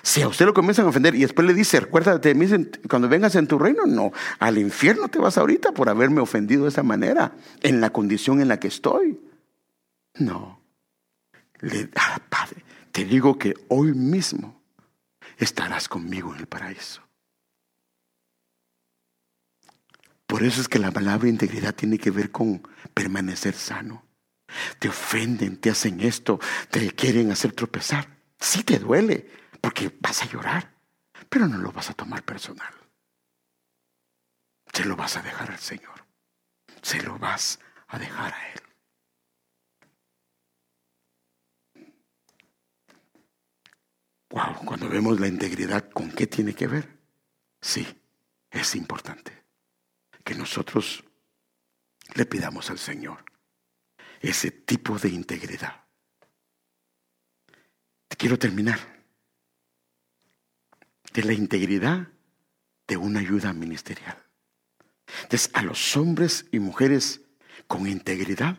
[0.02, 2.46] Si a usted lo comienzan a ofender y después le dice, recuérdate de mí
[2.88, 6.70] cuando vengas en tu reino, no, al infierno te vas ahorita por haberme ofendido de
[6.70, 7.32] esa manera,
[7.62, 9.20] en la condición en la que estoy.
[10.18, 10.60] No.
[11.60, 14.62] Le, ah, Padre, te digo que hoy mismo
[15.38, 17.05] estarás conmigo en el paraíso.
[20.26, 22.60] Por eso es que la palabra integridad tiene que ver con
[22.92, 24.04] permanecer sano.
[24.78, 28.18] Te ofenden, te hacen esto, te quieren hacer tropezar.
[28.38, 30.74] Sí te duele, porque vas a llorar,
[31.28, 32.72] pero no lo vas a tomar personal.
[34.72, 36.04] Se lo vas a dejar al Señor.
[36.82, 38.60] Se lo vas a dejar a Él.
[44.30, 46.98] Wow, cuando vemos la integridad, ¿con qué tiene que ver?
[47.60, 47.86] Sí,
[48.50, 49.45] es importante
[50.26, 51.04] que nosotros
[52.14, 53.24] le pidamos al Señor
[54.20, 55.84] ese tipo de integridad.
[58.18, 58.80] Quiero terminar
[61.12, 62.08] de la integridad
[62.88, 64.20] de una ayuda ministerial.
[65.22, 67.20] Entonces, a los hombres y mujeres
[67.68, 68.58] con integridad,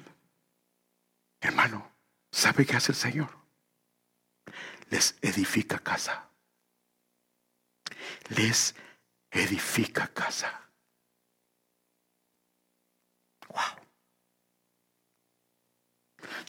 [1.42, 1.92] hermano,
[2.32, 3.38] ¿sabe qué hace el Señor?
[4.90, 6.30] Les edifica casa.
[8.30, 8.74] Les
[9.32, 10.67] edifica casa.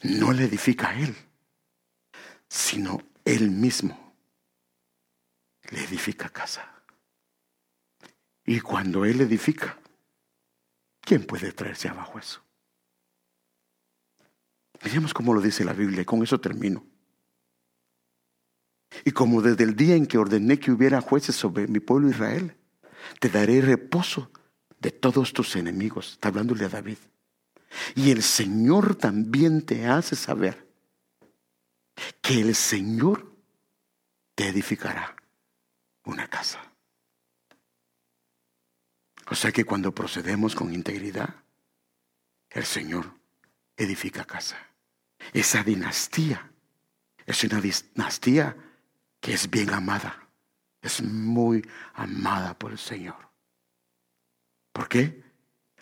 [0.02, 1.14] No le edifica a él,
[2.48, 4.14] sino él mismo
[5.70, 6.78] le edifica casa.
[8.44, 9.78] Y cuando Él edifica,
[11.00, 12.42] ¿quién puede traerse abajo eso?
[14.82, 16.86] Miremos cómo lo dice la Biblia, y con eso termino.
[19.04, 22.56] Y como desde el día en que ordené que hubiera jueces sobre mi pueblo Israel,
[23.20, 24.30] te daré reposo
[24.80, 26.12] de todos tus enemigos.
[26.12, 26.98] Está hablándole a David.
[27.94, 30.66] Y el Señor también te hace saber
[32.22, 33.34] que el Señor
[34.34, 35.16] te edificará
[36.04, 36.60] una casa.
[39.30, 41.34] O sea que cuando procedemos con integridad,
[42.50, 43.12] el Señor
[43.76, 44.56] edifica casa.
[45.32, 46.50] Esa dinastía
[47.26, 48.56] es una dinastía
[49.20, 50.28] que es bien amada.
[50.80, 53.27] Es muy amada por el Señor.
[54.78, 55.24] ¿Por qué?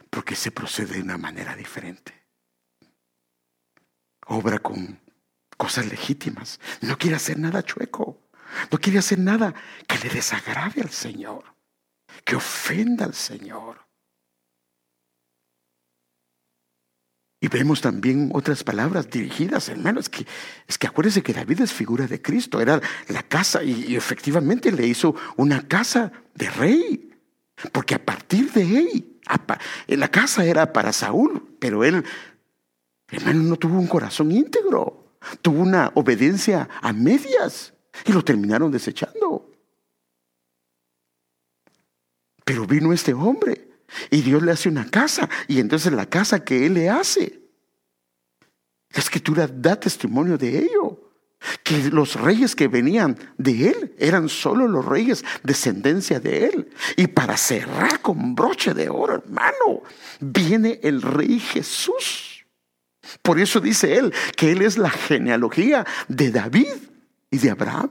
[0.08, 2.14] Porque se procede de una manera diferente.
[4.26, 4.98] Obra con
[5.58, 6.58] cosas legítimas.
[6.80, 8.30] No quiere hacer nada chueco.
[8.72, 9.54] No quiere hacer nada
[9.86, 11.44] que le desagrade al Señor,
[12.24, 13.86] que ofenda al Señor.
[17.38, 20.00] Y vemos también otras palabras dirigidas, hermano.
[20.00, 20.26] Es que,
[20.66, 24.86] es que acuérdense que David es figura de Cristo, era la casa y, efectivamente le
[24.86, 27.15] hizo una casa de rey.
[27.72, 29.20] Porque a partir de él,
[29.88, 32.04] la casa era para Saúl, pero él,
[33.08, 37.72] hermano, no tuvo un corazón íntegro, tuvo una obediencia a medias
[38.04, 39.50] y lo terminaron desechando.
[42.44, 43.70] Pero vino este hombre
[44.10, 45.28] y Dios le hace una casa.
[45.48, 47.40] Y entonces la casa que Él le hace,
[48.90, 51.05] la escritura da testimonio de ello.
[51.62, 56.70] Que los reyes que venían de Él eran solo los reyes descendencia de Él.
[56.96, 59.82] Y para cerrar con broche de oro, hermano,
[60.20, 62.46] viene el rey Jesús.
[63.22, 66.74] Por eso dice Él que Él es la genealogía de David
[67.30, 67.90] y de Abraham.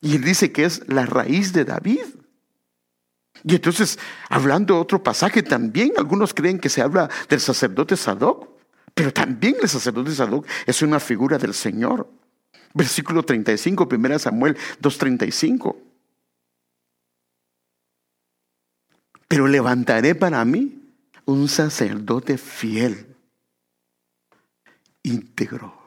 [0.00, 2.04] Y Él dice que es la raíz de David.
[3.44, 3.98] Y entonces,
[4.28, 8.49] hablando otro pasaje también, algunos creen que se habla del sacerdote Sadoc,
[9.00, 12.12] pero también el sacerdote Sadoc es una figura del Señor.
[12.74, 15.74] Versículo 35, 1 Samuel 2.35.
[19.26, 20.82] Pero levantaré para mí
[21.24, 23.16] un sacerdote fiel,
[25.02, 25.80] íntegro,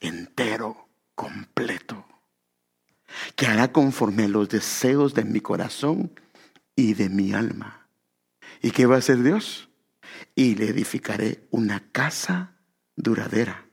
[0.00, 2.04] entero, completo,
[3.36, 6.10] que hará conforme a los deseos de mi corazón
[6.74, 7.86] y de mi alma.
[8.60, 9.68] ¿Y qué va a hacer Dios?
[10.34, 12.54] Y le edificaré una casa
[12.96, 13.66] duradera.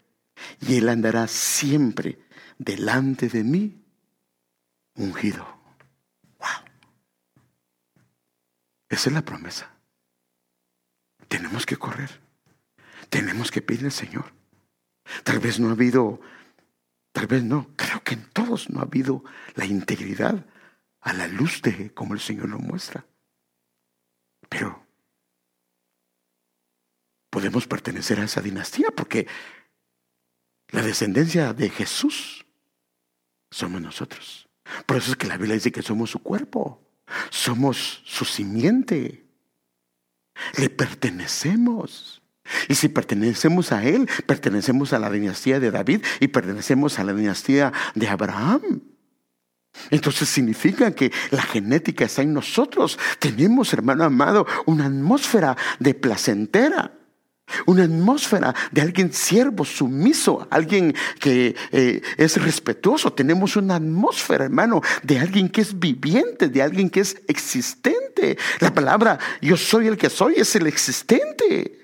[0.61, 2.19] Y él andará siempre
[2.57, 3.83] delante de mí,
[4.95, 5.45] ungido.
[6.39, 6.65] ¡Wow!
[8.89, 9.71] Esa es la promesa.
[11.27, 12.21] Tenemos que correr.
[13.09, 14.33] Tenemos que pedir al Señor.
[15.23, 16.21] Tal vez no ha habido,
[17.11, 19.23] tal vez no, creo que en todos no ha habido
[19.55, 20.45] la integridad
[21.01, 23.05] a la luz de como el Señor lo muestra.
[24.49, 24.85] Pero
[27.33, 29.25] podemos pertenecer a esa dinastía porque
[30.69, 32.45] la descendencia de Jesús
[33.49, 34.47] somos nosotros.
[34.85, 36.87] Por eso es que la Biblia dice que somos su cuerpo,
[37.31, 39.25] somos su simiente,
[40.59, 42.21] le pertenecemos.
[42.69, 47.13] Y si pertenecemos a Él, pertenecemos a la dinastía de David y pertenecemos a la
[47.13, 48.81] dinastía de Abraham.
[49.89, 52.99] Entonces significa que la genética está en nosotros.
[53.17, 56.99] Tenemos, hermano amado, una atmósfera de placentera.
[57.65, 63.13] Una atmósfera de alguien siervo, sumiso, alguien que eh, es respetuoso.
[63.13, 68.37] Tenemos una atmósfera, hermano, de alguien que es viviente, de alguien que es existente.
[68.59, 71.82] La palabra yo soy el que soy es el existente.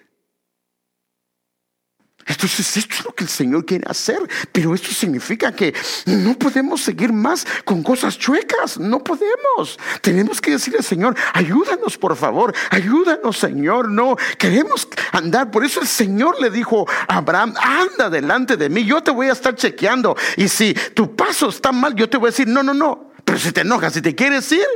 [2.29, 4.19] Entonces esto es lo que el Señor quiere hacer,
[4.51, 5.73] pero esto significa que
[6.05, 9.79] no podemos seguir más con cosas chuecas, no podemos.
[10.01, 15.49] Tenemos que decirle al Señor, ayúdanos por favor, ayúdanos Señor, no queremos andar.
[15.49, 19.27] Por eso el Señor le dijo a Abraham, anda delante de mí, yo te voy
[19.27, 20.15] a estar chequeando.
[20.37, 23.39] Y si tu paso está mal, yo te voy a decir, no, no, no, pero
[23.39, 24.67] si te enojas, si te quieres ir,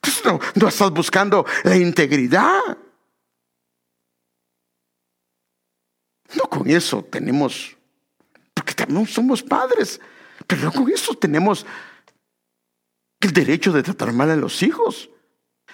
[0.00, 2.78] pues no, no estás buscando la integridad.
[6.36, 7.76] No con eso tenemos,
[8.54, 10.00] porque también somos padres,
[10.46, 11.66] pero no con eso tenemos
[13.20, 15.10] el derecho de tratar mal a los hijos.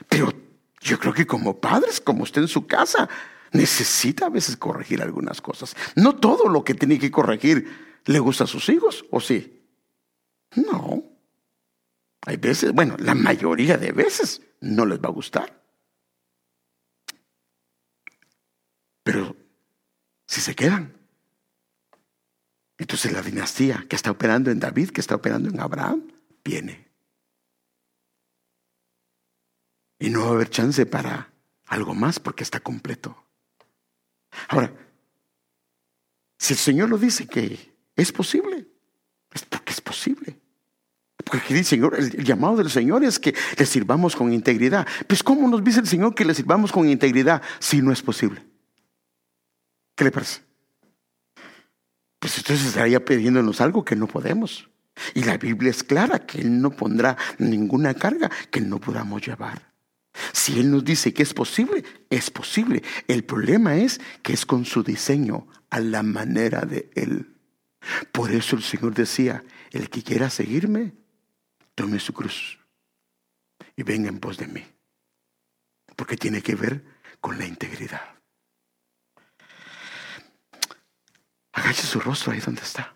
[0.08, 0.32] Pero
[0.80, 3.08] yo creo que como padres, como usted en su casa,
[3.52, 5.76] necesita a veces corregir algunas cosas.
[5.94, 9.62] No todo lo que tiene que corregir le gusta a sus hijos, ¿o sí?
[10.54, 11.02] No.
[12.26, 15.62] Hay veces, bueno, la mayoría de veces no les va a gustar.
[19.02, 19.36] Pero
[20.26, 20.96] si se quedan.
[22.78, 26.12] Entonces la dinastía que está operando en David, que está operando en Abraham,
[26.44, 26.86] viene.
[29.98, 31.32] Y no va a haber chance para
[31.66, 33.16] algo más porque está completo.
[34.48, 34.72] Ahora,
[36.38, 38.66] si el Señor lo dice que es posible,
[39.32, 40.38] es porque es posible.
[41.24, 44.86] Porque dice Señor, el, llamado del Señor es que le sirvamos con integridad.
[45.08, 48.44] Pues ¿cómo nos dice el Señor que le sirvamos con integridad si no es posible?
[49.96, 50.42] ¿Qué le parece?
[52.20, 54.68] Pues entonces estaría pidiéndonos algo que no podemos.
[55.14, 59.72] Y la Biblia es clara que Él no pondrá ninguna carga que no podamos llevar.
[60.32, 62.82] Si Él nos dice que es posible, es posible.
[63.08, 67.34] El problema es que es con su diseño, a la manera de Él.
[68.12, 70.94] Por eso el Señor decía, el que quiera seguirme,
[71.74, 72.58] tome su cruz
[73.76, 74.64] y venga en pos de mí.
[75.94, 76.84] Porque tiene que ver
[77.20, 78.15] con la integridad.
[81.56, 82.94] Agache su rostro ahí donde está.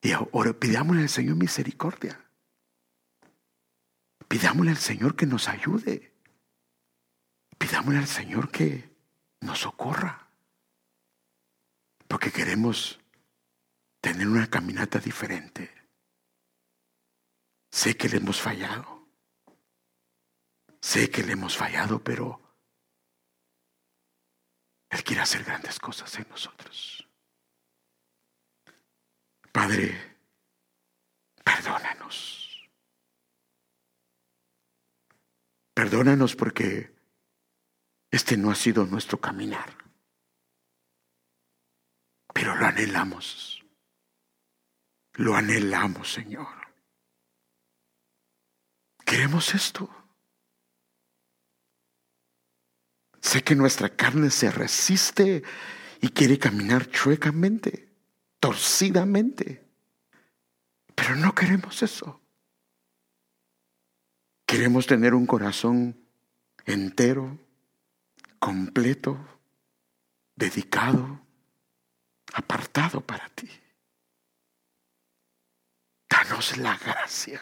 [0.00, 2.18] Y ahora pidámosle al Señor misericordia.
[4.26, 6.14] Pidámosle al Señor que nos ayude.
[7.58, 8.90] Pidámosle al Señor que
[9.42, 10.30] nos socorra.
[12.08, 12.98] Porque queremos
[14.00, 15.70] tener una caminata diferente.
[17.70, 18.91] Sé que le hemos fallado.
[20.82, 22.40] Sé que le hemos fallado, pero
[24.90, 27.08] Él quiere hacer grandes cosas en nosotros.
[29.52, 30.18] Padre,
[31.44, 32.68] perdónanos.
[35.72, 36.92] Perdónanos porque
[38.10, 39.76] este no ha sido nuestro caminar.
[42.34, 43.64] Pero lo anhelamos.
[45.12, 46.74] Lo anhelamos, Señor.
[49.06, 50.01] Queremos esto.
[53.22, 55.44] Sé que nuestra carne se resiste
[56.00, 57.88] y quiere caminar chuecamente
[58.40, 59.64] torcidamente.
[60.96, 62.20] Pero no queremos eso.
[64.44, 66.04] Queremos tener un corazón
[66.66, 67.38] entero,
[68.40, 69.16] completo,
[70.34, 71.24] dedicado,
[72.34, 73.48] apartado para ti.
[76.10, 77.40] Danos la gracia.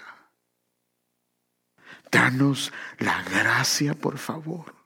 [2.12, 4.79] Danos la gracia, por favor.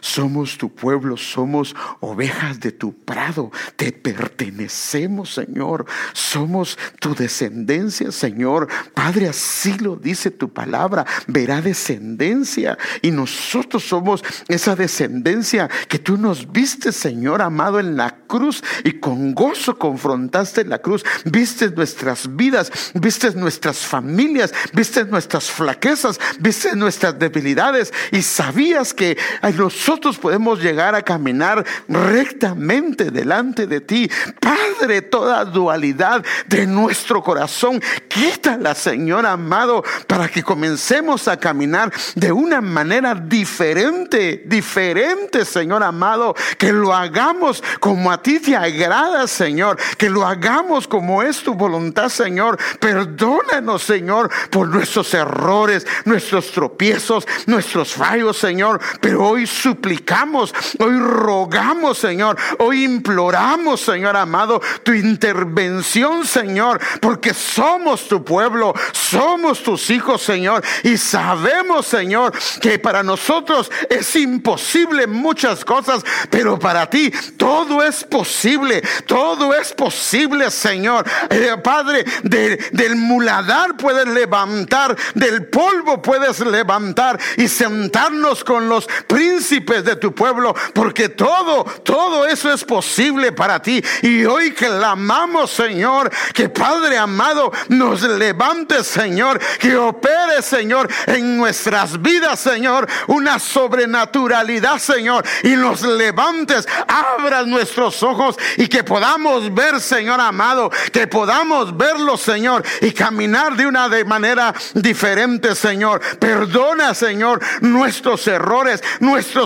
[0.00, 5.86] Somos tu pueblo, somos ovejas de tu prado, te pertenecemos, Señor.
[6.12, 8.68] Somos tu descendencia, Señor.
[8.94, 12.78] Padre, así lo dice tu palabra, verá descendencia.
[13.02, 18.92] Y nosotros somos esa descendencia que tú nos viste, Señor amado, en la cruz y
[18.92, 21.04] con gozo confrontaste la cruz.
[21.24, 29.16] Viste nuestras vidas, viste nuestras familias, viste nuestras flaquezas, viste nuestras debilidades y sabías que
[29.42, 34.10] a nosotros podemos llegar a caminar rectamente delante de ti.
[34.40, 42.32] Padre, toda dualidad de nuestro corazón, quítala, Señor amado, para que comencemos a caminar de
[42.32, 49.78] una manera diferente, diferente, Señor amado, que lo hagamos como a ti te agrada, Señor,
[49.96, 52.58] que lo hagamos como es tu voluntad, Señor.
[52.80, 61.98] Perdónanos, Señor, por nuestros errores, nuestros tropiezos, nuestros fallos, Señor, pero hoy suplicamos, hoy rogamos,
[61.98, 70.22] Señor, hoy imploramos, Señor amado, tu intervención, Señor, porque somos tu pueblo, somos tus hijos,
[70.22, 77.84] Señor, y sabemos, Señor, que para nosotros es imposible muchas cosas, pero para ti todo
[77.84, 81.04] es posible, todo es posible, Señor.
[81.28, 89.57] Eh, Padre, del muladar puedes levantar, del polvo puedes levantar y sentarnos con los príncipes
[89.60, 93.82] de tu pueblo, porque todo, todo eso es posible para ti.
[94.02, 102.00] Y hoy clamamos, Señor, que Padre amado nos levante, Señor, que opere, Señor, en nuestras
[102.00, 109.80] vidas, Señor, una sobrenaturalidad, Señor, y nos levantes, abra nuestros ojos y que podamos ver,
[109.80, 116.00] Señor amado, que podamos verlo, Señor, y caminar de una de manera diferente, Señor.
[116.18, 118.82] Perdona, Señor, nuestros errores,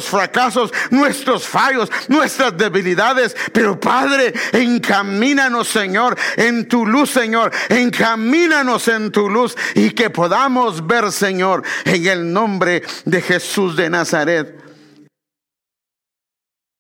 [0.05, 3.37] fracasos, nuestros fallos, nuestras debilidades.
[3.53, 7.53] Pero Padre, encamínanos, Señor, en tu luz, Señor.
[7.69, 13.91] Encamínanos en tu luz y que podamos ver, Señor, en el nombre de Jesús de
[13.91, 14.62] Nazaret